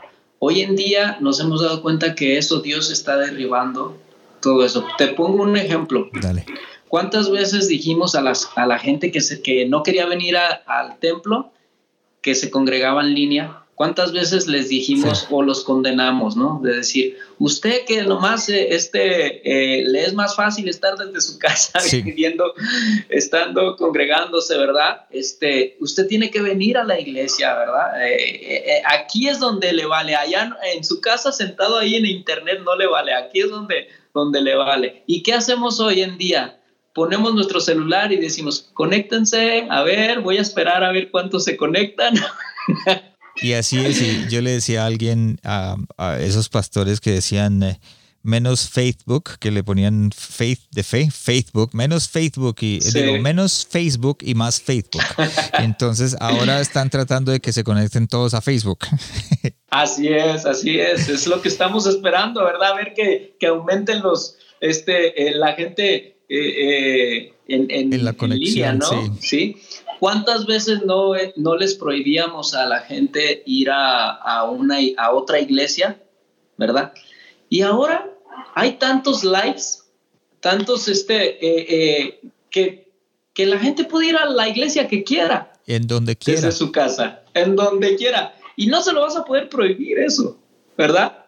[0.44, 3.96] Hoy en día nos hemos dado cuenta que eso Dios está derribando
[4.42, 4.84] todo eso.
[4.98, 6.10] Te pongo un ejemplo.
[6.14, 6.48] Dale.
[6.88, 10.98] ¿Cuántas veces dijimos a, las, a la gente que, se, que no quería venir al
[10.98, 11.52] templo,
[12.24, 13.61] que se congregaba en línea?
[13.76, 16.60] ¿Cuántas veces les dijimos o los condenamos, no?
[16.62, 21.40] De decir, usted que nomás eh, este, eh, le es más fácil estar desde su
[21.40, 22.54] casa viviendo,
[23.10, 25.06] estando congregándose, ¿verdad?
[25.10, 28.08] Este, usted tiene que venir a la iglesia, ¿verdad?
[28.08, 32.76] Eh, aquí es donde le vale, allá en su casa sentado ahí en internet no
[32.76, 35.04] le vale, aquí es donde, donde le vale.
[35.08, 36.60] ¿Y qué hacemos hoy en día?
[36.94, 41.58] Ponemos nuestro celular y decimos, conéctense, a ver, voy a esperar a ver cuántos se
[41.58, 42.14] conectan.
[43.42, 45.76] Y así es, y yo le decía a alguien, a,
[46.20, 47.80] esos pastores que decían eh,
[48.24, 54.20] menos Facebook, que le ponían faith de fe, Facebook, menos Facebook y digo, menos Facebook
[54.22, 55.04] y más Facebook.
[55.54, 58.80] Entonces ahora están tratando de que se conecten todos a Facebook.
[59.70, 62.74] Así es, así es, es lo que estamos esperando, ¿verdad?
[62.74, 69.18] A ver que, que aumenten los, este, eh, la gente eh, en, la conexión, ¿no?
[69.22, 69.58] Sí.
[70.02, 76.02] ¿Cuántas veces no, no les prohibíamos a la gente ir a, una, a otra iglesia,
[76.58, 76.92] verdad?
[77.50, 78.10] Y ahora
[78.56, 79.86] hay tantos lives,
[80.40, 81.38] tantos, este,
[82.50, 82.92] que,
[83.32, 85.54] que la gente puede ir a la iglesia que quiera.
[85.68, 86.42] En donde quiera.
[86.42, 88.34] Desde su casa, en donde quiera.
[88.56, 90.36] Y no se lo vas a poder prohibir eso,
[90.76, 91.26] ¿verdad?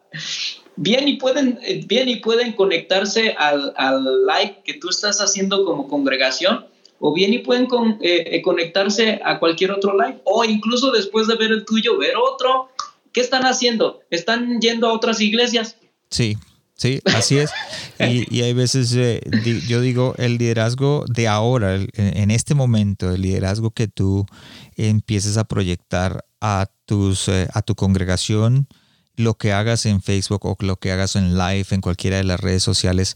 [0.77, 5.87] Bien y pueden, bien y pueden conectarse al, al live que tú estás haciendo como
[5.87, 6.72] congregación,
[7.05, 7.67] o bien y pueden
[7.99, 12.69] eh, conectarse a cualquier otro live, o incluso después de ver el tuyo, ver otro.
[13.11, 13.99] ¿Qué están haciendo?
[14.09, 15.75] ¿Están yendo a otras iglesias?
[16.09, 16.37] Sí,
[16.75, 17.51] Sí, así es.
[17.99, 19.21] Y, hay veces, eh,
[19.67, 24.25] yo digo, el liderazgo de ahora, en este momento, el liderazgo que tú
[24.75, 28.67] empieces a proyectar a, tus, eh, a tu congregación,
[29.15, 32.39] lo que hagas en Facebook o lo que hagas en live, en cualquiera de las
[32.39, 33.15] redes sociales,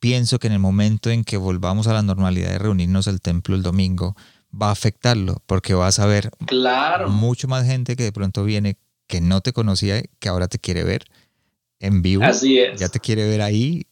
[0.00, 3.54] pienso que en el momento en que volvamos a la normalidad de reunirnos al templo
[3.54, 4.16] el domingo,
[4.50, 7.08] va a afectarlo, porque vas a ver claro.
[7.10, 8.76] mucho más gente que de pronto viene
[9.06, 11.04] que no te conocía, que ahora te quiere ver
[11.80, 12.24] en vivo.
[12.24, 12.78] Así es.
[12.78, 13.86] Ya te quiere ver ahí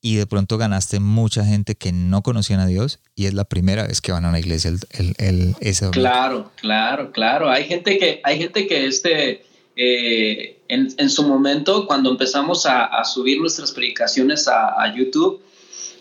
[0.00, 3.86] y de pronto ganaste mucha gente que no conocían a Dios y es la primera
[3.86, 7.50] vez que van a una iglesia el, el, ese Claro, claro, claro.
[7.50, 9.44] Hay gente que, hay gente que este,
[9.76, 15.40] eh, en, su momento, cuando empezamos a, subir nuestras predicaciones a, YouTube,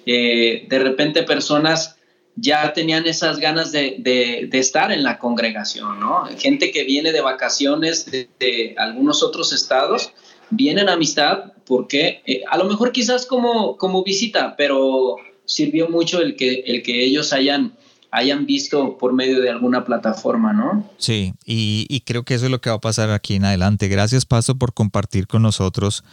[0.05, 1.97] eh, de repente personas
[2.37, 6.25] ya tenían esas ganas de, estar en la congregación, ¿no?
[6.37, 10.11] Gente que viene de vacaciones de, algunos otros estados
[10.49, 16.63] vienen amistad porque eh, a lo mejor quizás como, visita, pero sirvió mucho el que
[17.03, 17.75] ellos hayan,
[18.15, 20.89] hayan visto por medio de alguna plataforma, ¿no?
[20.97, 23.87] Sí, y, creo que eso es lo que va a pasar aquí en adelante.
[23.87, 26.03] Gracias, Paso, por compartir con nosotros.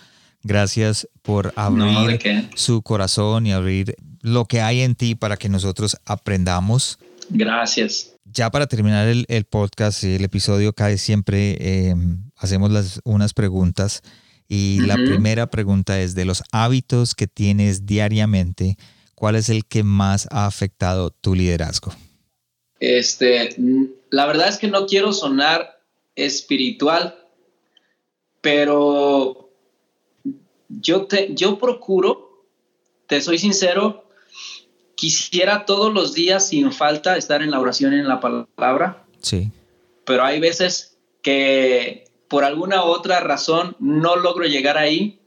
[0.43, 5.97] Gracias por abrir su corazón y abrir lo que hay en ti para que nosotros
[6.05, 6.99] aprendamos.
[7.31, 8.15] Gracias.
[8.25, 11.95] Ya para terminar el, podcast, el episodio, cae siempre eh,
[12.37, 14.03] hacemos las, unas preguntas
[14.49, 18.77] y la primera pregunta es, de los hábitos que tienes diariamente,
[19.23, 21.93] ¿cuál es el que más ha afectado tu liderazgo?
[22.81, 23.55] Este,
[24.11, 25.81] la verdad es que no quiero sonar
[26.17, 27.25] espiritual,
[28.41, 29.49] pero
[30.69, 32.49] yo, te, yo procuro,
[33.07, 34.09] te soy sincero,
[34.97, 39.05] quisiera todos los días sin falta estar en la oración en la palabra.
[39.21, 39.53] Sí.
[40.05, 45.21] Pero hay veces que por alguna otra razón no logro llegar ahí,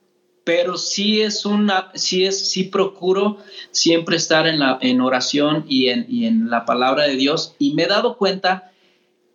[0.45, 3.39] pero sí es una, sí es, sí procuro
[3.71, 7.55] siempre estar en, la, en oración y en, y en la palabra de Dios.
[7.59, 8.71] Y me he dado cuenta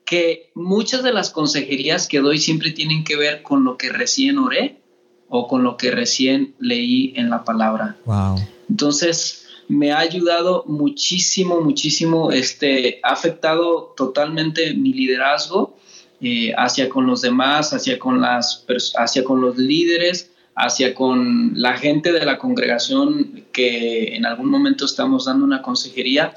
[0.06, 4.38] que muchas de las consejerías que doy siempre tienen que ver con lo que recién
[4.38, 4.80] oré
[5.28, 7.96] o con lo que recién leí en la palabra.
[8.04, 8.36] Wow.
[8.68, 15.76] Entonces, me ha ayudado muchísimo, muchísimo, este, ha afectado totalmente mi liderazgo
[16.20, 18.64] eh, hacia con los demás, hacia con, las,
[18.96, 20.29] hacia con los líderes,
[20.60, 26.34] hacia con la gente de la congregación que en algún momento estamos dando una consejería.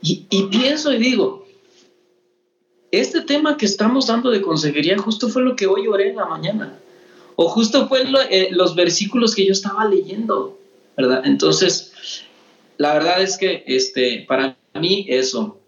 [0.00, 1.44] Y, pienso y digo,
[2.92, 6.26] este tema que estamos dando de consejería justo fue lo que hoy oré en la
[6.26, 6.78] mañana.
[7.34, 10.56] O justo fue eh, los versículos que yo estaba leyendo,
[10.96, 11.22] ¿verdad?
[11.24, 11.92] Entonces,
[12.76, 15.58] la verdad es que este, para mí eso,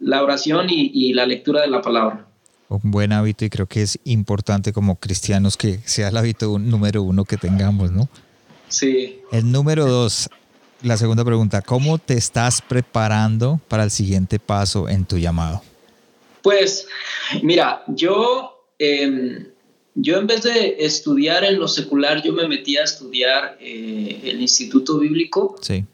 [0.00, 2.28] la oración y la lectura de la palabra
[2.68, 7.02] un buen hábito y creo que es importante como cristianos que sea el hábito número
[7.02, 8.08] uno que tengamos, ¿no?
[8.68, 9.20] Sí.
[9.32, 10.28] El número dos,
[10.82, 15.62] la segunda pregunta, ¿cómo te estás preparando para el siguiente paso en tu llamado?
[16.42, 16.86] Pues,
[17.42, 19.46] mira, yo, em,
[19.94, 24.40] yo en vez de estudiar en lo secular, yo me metí a estudiar eh, el
[24.40, 25.56] Instituto Bíblico.
[25.62, 25.84] Sí.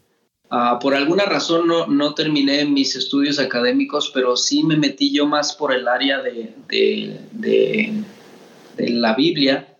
[0.53, 5.25] Ah, por alguna razón no, no, terminé mis estudios académicos, pero sí me metí yo
[5.25, 9.73] más por el área de, de, de, la Biblia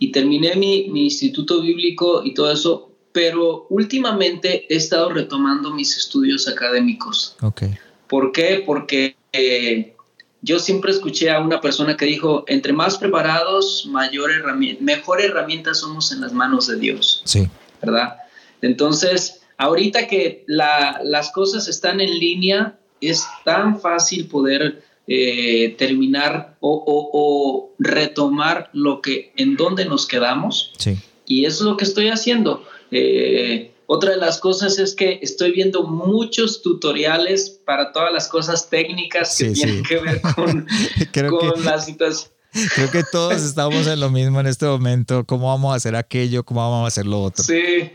[0.00, 5.96] y terminé mi, mi, instituto bíblico y todo eso, pero últimamente he estado retomando mis
[5.96, 7.36] estudios académicos.
[7.40, 7.78] Okay.
[8.08, 8.64] ¿Por qué?
[8.66, 9.94] Porque eh,
[10.42, 15.72] yo siempre escuché a una persona que dijo, entre más preparados, mayor herramienta, mejor herramienta
[15.72, 17.22] somos en las manos de Dios.
[17.26, 17.48] Sí.
[17.80, 18.16] ¿Verdad?
[18.60, 27.70] Entonces, Ahorita que las cosas están en línea, es tan fácil poder eh, terminar o,
[27.78, 30.72] retomar lo que en donde nos quedamos.
[30.78, 30.96] Sí.
[31.26, 32.64] Y eso es lo que estoy haciendo.
[32.90, 38.70] Eh, otra de las cosas es que estoy viendo muchos tutoriales para todas las cosas
[38.70, 40.66] técnicas que tienen que ver con,
[41.28, 42.32] con la situación
[42.74, 45.24] Creo que todos estamos en lo mismo en este momento.
[45.24, 46.44] ¿Cómo vamos a hacer aquello?
[46.44, 47.44] ¿Cómo vamos a hacer lo otro?
[47.44, 47.92] Sí.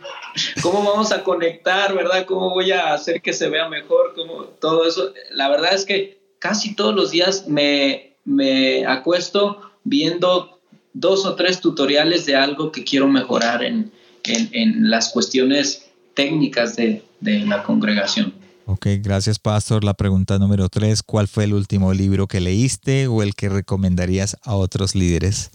[0.62, 2.26] ¿Cómo vamos a conectar, verdad?
[2.26, 4.14] ¿Cómo voy a hacer que se vea mejor?
[4.16, 4.43] ¿Cómo?
[4.43, 5.14] Todo eso.
[5.32, 10.60] La verdad es que casi todos los días me, me acuesto viendo
[10.93, 13.91] dos o tres tutoriales de algo que quiero mejorar en,
[14.24, 18.34] en, en las cuestiones técnicas de, de la congregación.
[18.68, 19.84] Ok, gracias Pastor.
[19.84, 24.38] La pregunta número tres, ¿cuál fue el último libro que leíste o el que recomendarías
[24.41, 25.51] a otros líderes?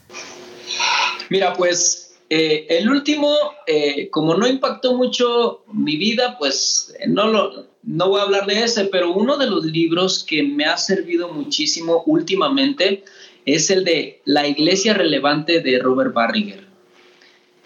[1.28, 3.34] Mira, pues eh, el último,
[3.66, 8.62] eh, como no impactó mucho mi vida, pues no, lo, no voy a hablar de
[8.62, 13.02] ese, pero uno de los libros que me ha servido muchísimo últimamente
[13.44, 16.64] es el de La Iglesia Relevante de Robert Barriger.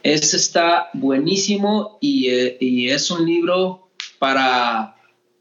[0.03, 3.89] Ese está buenísimo y, eh, y es un libro
[4.19, 4.94] para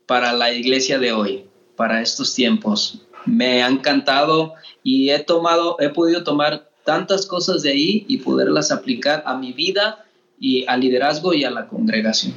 [0.05, 1.45] para la iglesia de hoy,
[1.75, 3.01] para estos tiempos.
[3.25, 8.71] Me ha encantado y he tomado, he podido tomar tantas cosas de ahí y poderlas
[8.71, 10.05] aplicar a mi vida
[10.39, 12.33] y al liderazgo y a la congregación.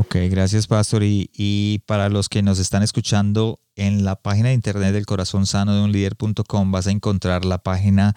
[0.00, 1.02] Ok, gracias Pastor.
[1.04, 5.74] Y, para los que nos están escuchando, en la página de internet del corazón sano
[5.74, 8.14] de un líder.com vas a encontrar la página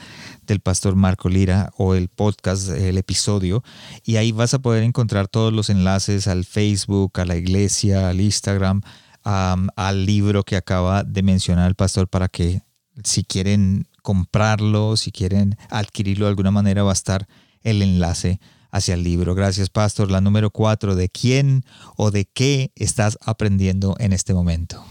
[0.48, 3.66] del Pastor Marco Lira o el podcast, el episodio,
[4.06, 8.22] y ahí vas a poder encontrar todos los enlaces al Facebook, a la iglesia, al
[8.22, 8.80] Instagram,
[9.26, 12.62] al libro que acaba de mencionar el pastor para que
[13.04, 17.28] si quieren comprarlo, si quieren adquirirlo de alguna manera, va a estar
[17.62, 18.40] el enlace
[18.74, 19.36] hacia el libro.
[19.36, 20.12] Gracias, Pastor.
[20.12, 21.64] La número cuatro, ¿de quién
[21.96, 24.84] o de qué estás aprendiendo en este momento?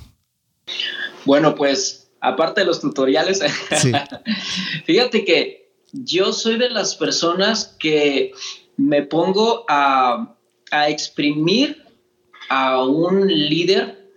[1.26, 3.42] Bueno, pues aparte de los tutoriales,
[4.86, 8.32] fíjate que yo soy de las personas que
[8.76, 10.36] me pongo a,
[10.70, 11.84] a exprimir
[12.48, 14.08] a un líder,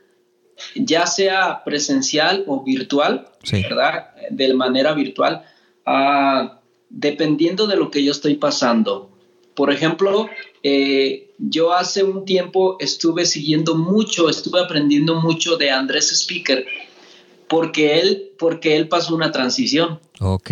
[0.76, 4.12] ya sea presencial o virtual, ¿verdad?
[4.30, 5.44] De manera virtual,
[5.88, 6.50] uh,
[6.90, 9.15] dependiendo de lo que yo estoy pasando.
[9.56, 10.30] Por ejemplo,
[10.64, 16.66] eh, yo hace un tiempo estuve siguiendo mucho, estuve aprendiendo mucho de Andrés Speaker,
[17.48, 20.00] porque él, porque él pasó una transición.
[20.20, 20.52] Ok.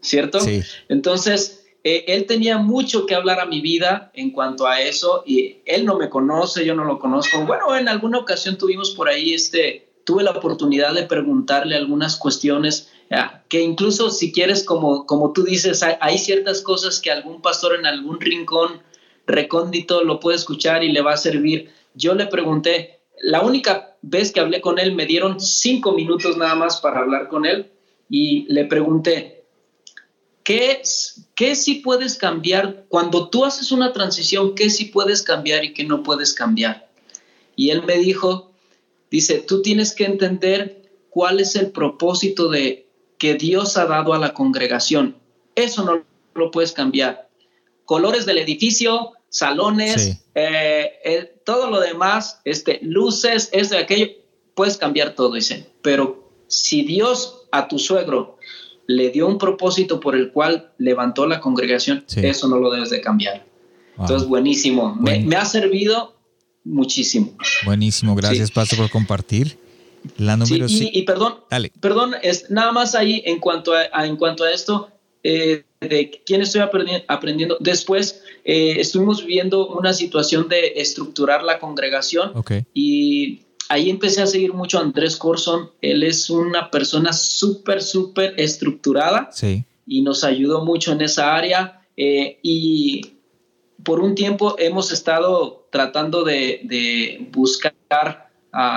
[0.00, 0.40] ¿Cierto?
[0.40, 0.62] Sí.
[0.88, 5.58] Entonces, eh, él tenía mucho que hablar a mi vida en cuanto a eso y
[5.66, 7.44] él no me conoce, yo no lo conozco.
[7.46, 12.90] Bueno, en alguna ocasión tuvimos por ahí este, tuve la oportunidad de preguntarle algunas cuestiones
[13.48, 17.86] que incluso si quieres, como, como tú dices, hay, ciertas cosas que algún pastor en
[17.86, 18.80] algún rincón
[19.26, 21.70] recóndito lo puede escuchar y le va a servir.
[21.94, 26.54] Yo le pregunté, la única vez que hablé con él me dieron cinco minutos nada
[26.54, 27.70] más para hablar con él
[28.08, 29.44] y le pregunté,
[30.44, 30.82] ¿qué,
[31.34, 32.84] qué sí puedes cambiar?
[32.88, 36.88] Cuando tú haces una transición, ¿qué sí puedes cambiar y qué no puedes cambiar?
[37.56, 38.52] Y él me dijo,
[39.10, 42.86] dice, tú tienes que entender cuál es el propósito de,
[43.18, 45.16] que Dios ha dado a la congregación.
[45.54, 46.04] Eso no
[46.34, 47.28] lo puedes cambiar.
[47.84, 54.08] Colores del edificio, salones, eh, eh, todo lo demás, este, luces, de aquello,
[54.54, 55.70] puedes cambiar todo, dice.
[55.82, 58.38] Pero si Dios a tu suegro
[58.86, 63.00] le dio un propósito por el cual levantó la congregación, eso no lo debes de
[63.00, 63.46] cambiar.
[63.98, 64.94] Entonces, buenísimo.
[64.96, 66.15] Me, ha servido
[66.66, 67.36] muchísimo.
[67.64, 68.14] Buenísimo.
[68.14, 69.58] Gracias, Pastor, por compartir.
[70.18, 71.34] La número sí, y, perdón,
[71.80, 74.88] perdón, es nada más ahí en cuanto a, en cuanto a esto
[75.24, 76.62] eh, de quién estoy
[77.08, 77.56] aprendiendo.
[77.58, 82.32] Después eh, estuvimos viendo una situación de estructurar la congregación
[82.72, 85.70] y ahí empecé a seguir mucho a Andrés Corson.
[85.80, 89.30] Él es una persona súper, súper estructurada
[89.86, 91.82] y nos ayudó mucho en esa área.
[91.96, 93.14] Eh, y
[93.82, 98.30] por un tiempo hemos estado tratando de, de buscar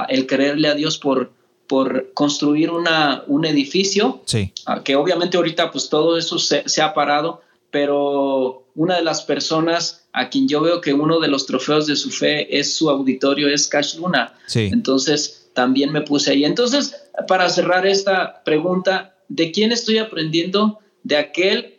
[0.10, 1.32] el creerle a Dios por,
[1.66, 4.52] por construir una, un edificio, sí.
[4.84, 7.42] que obviamente ahorita pues todo eso se, ha parado,
[7.72, 11.96] pero una de las personas a quien yo veo que uno de los trofeos de
[11.96, 14.34] su fe es su auditorio, es Cash Luna.
[14.46, 14.70] Sí.
[14.74, 16.44] Entonces también me puse ahí.
[16.44, 20.80] Entonces, para cerrar esta pregunta, ¿de quién estoy aprendiendo?
[21.04, 21.76] De aquel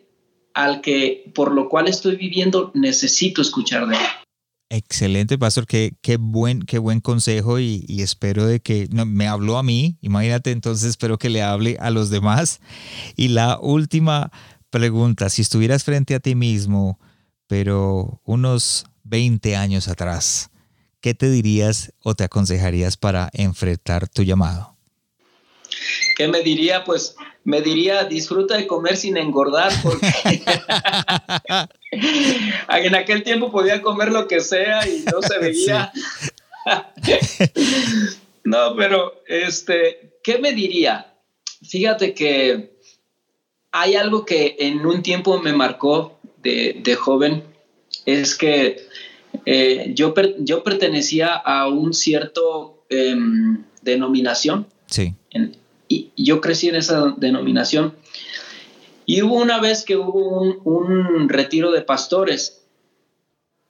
[0.55, 4.20] al que por lo cual estoy viviendo necesito escuchar de él.
[4.73, 9.63] Excelente, pastor, qué, qué, buen, qué buen consejo y, espero de que me habló a
[9.63, 12.61] mí, imagínate, entonces espero que le hable a los demás.
[13.17, 14.31] Y la última
[14.69, 17.01] pregunta, si estuvieras frente a ti mismo,
[17.47, 20.51] pero unos 20 años atrás,
[21.01, 24.77] ¿qué te dirías o te aconsejarías para enfrentar tu llamado?
[26.21, 26.83] ¿Qué me diría?
[26.83, 30.07] Pues me diría, disfruta de comer sin engordar, porque
[32.69, 35.91] en aquel tiempo podía comer lo que sea y no se veía.
[38.43, 41.11] no, pero, este, ¿qué me diría?
[41.67, 42.77] Fíjate que
[43.71, 47.43] hay algo que en un tiempo me marcó de, joven,
[48.05, 48.85] es que
[49.47, 54.67] eh, yo, yo pertenecía a un cierto em, denominación.
[54.85, 55.15] Sí.
[55.91, 57.95] Y yo crecí en esa denominación.
[59.05, 62.61] Y hubo una vez que hubo un, retiro de pastores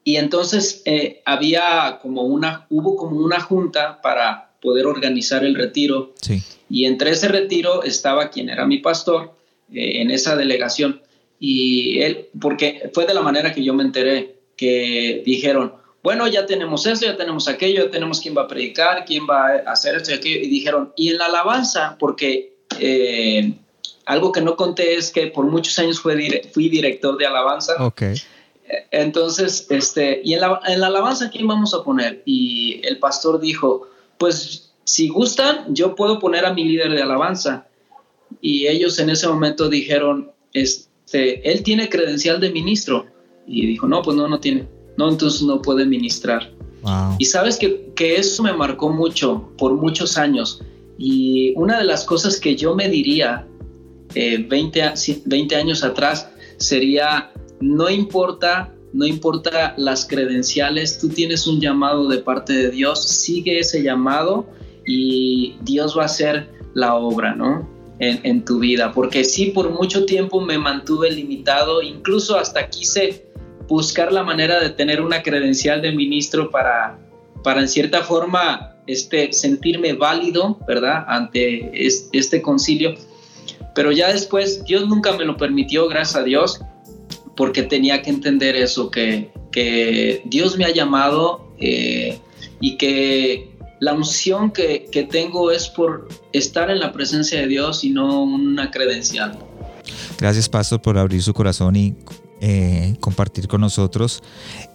[0.04, 6.14] y entonces eh, había como una, hubo como una junta para poder organizar el retiro.
[6.22, 6.42] Sí.
[6.70, 9.34] Y entre ese retiro estaba quien era mi pastor
[9.74, 11.02] eh, en esa delegación.
[11.40, 15.74] Y él, porque fue de la manera que yo me enteré, que dijeron,
[16.04, 19.62] bueno, ya tenemos esto, ya tenemos aquello, ya tenemos quién va a predicar, quién va
[19.66, 20.40] a hacer esto y aquello.
[20.40, 23.54] Y dijeron, y en la alabanza, porque eh,
[24.06, 27.76] algo que no conté es que por muchos años fui, fui director de alabanza.
[27.84, 28.04] Ok.
[28.90, 32.24] Entonces, este, y en la, en la alabanza, ¿quién vamos a poner?
[32.26, 33.88] Y el pastor dijo,
[34.18, 37.68] pues si gustan, yo puedo poner a mi líder de alabanza.
[38.42, 43.06] Y ellos en ese momento dijeron, este, él tiene credencial de ministro.
[43.46, 44.68] Y dijo, no, pues no, no tiene.
[45.02, 46.54] No, entonces no puede ministrar.
[47.18, 50.62] Y sabes que, que, eso me marcó mucho por muchos años.
[50.96, 53.48] Y una de las cosas que yo me diría
[54.14, 61.60] 20, eh, 20 años atrás sería, no importa, no importa las credenciales, tú tienes un
[61.60, 64.46] llamado de parte de Dios, sigue ese llamado
[64.86, 67.68] y Dios va a hacer la obra, ¿no?
[67.98, 73.31] En, en, tu vida, porque sí, por mucho tiempo me mantuve limitado, incluso hasta quise
[73.72, 77.00] buscar la manera de tener una credencial de ministro para,
[77.42, 81.06] para en cierta forma este, sentirme válido, ¿verdad?
[81.08, 82.96] Ante este concilio.
[83.74, 86.60] Pero ya después, Dios nunca me lo permitió, gracias a Dios,
[87.38, 92.20] porque tenía que entender eso, que, que Dios me ha llamado eh,
[92.60, 97.86] y que la unción que, que, tengo es por estar en la presencia de Dios
[97.86, 99.40] y no una credencial.
[100.20, 101.96] Gracias, Pastor, por abrir su corazón y
[102.42, 104.22] eh, compartir con nosotros.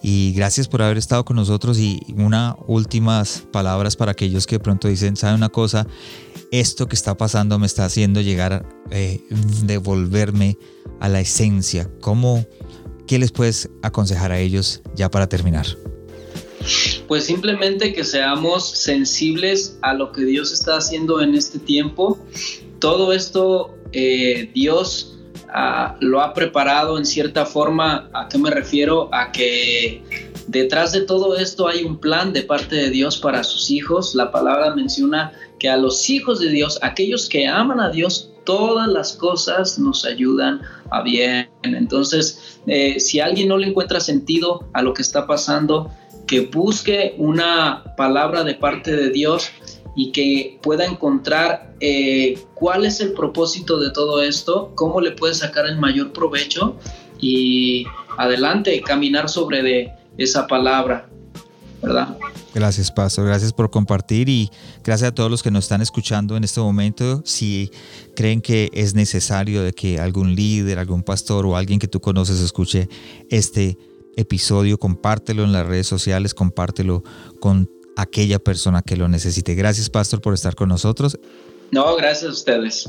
[0.03, 1.79] Y gracias por haber estado con nosotros.
[1.79, 5.87] Y una últimas palabras para aquellos que de pronto dicen, ¿sabe una cosa?
[6.51, 9.21] esto que está pasando me está haciendo llegar, eh,
[9.64, 10.59] devolverme
[11.01, 11.91] a la esencia.
[12.01, 12.47] ¿Cómo,
[13.07, 15.67] qué les puedes aconsejar a ellos ya para terminar?
[17.07, 22.19] Pues simplemente que seamos sensibles a lo que Dios está haciendo en este tiempo.
[22.81, 25.16] Todo esto eh, Dios
[26.01, 28.09] lo ha preparado en cierta forma.
[28.12, 29.09] ¿A qué me refiero?
[29.12, 30.03] A que
[30.47, 34.14] detrás de todo esto hay un plan de parte de Dios para sus hijos.
[34.14, 38.88] La palabra menciona que a los hijos de Dios, aquellos que aman a Dios, todas
[38.88, 41.49] las cosas nos ayudan a bien.
[41.62, 45.90] Entonces, eh, si alguien no le encuentra sentido a lo que está pasando,
[46.26, 49.51] que busque una palabra de parte de Dios
[49.97, 55.34] y que pueda encontrar eh, cuál es el propósito de todo esto, cómo le puede
[55.34, 56.76] sacar el mayor provecho
[57.18, 57.86] y
[58.18, 61.09] adelante, caminar sobre de esa palabra,
[61.82, 62.16] ¿verdad?
[62.55, 63.26] Gracias, Pastor.
[63.26, 64.51] Gracias por compartir y
[64.82, 67.22] gracias a todos los que nos están escuchando en este momento.
[67.24, 67.70] Si
[68.14, 72.40] creen que es necesario de que algún líder, algún pastor o alguien que tú conoces
[72.40, 72.88] escuche
[73.28, 73.76] este
[74.16, 77.03] episodio, compártelo en las redes sociales, compártelo
[77.40, 79.55] con aquella persona que lo necesite.
[79.55, 81.18] Gracias, Pastor, por estar con nosotros.
[81.72, 82.88] No, gracias a ustedes.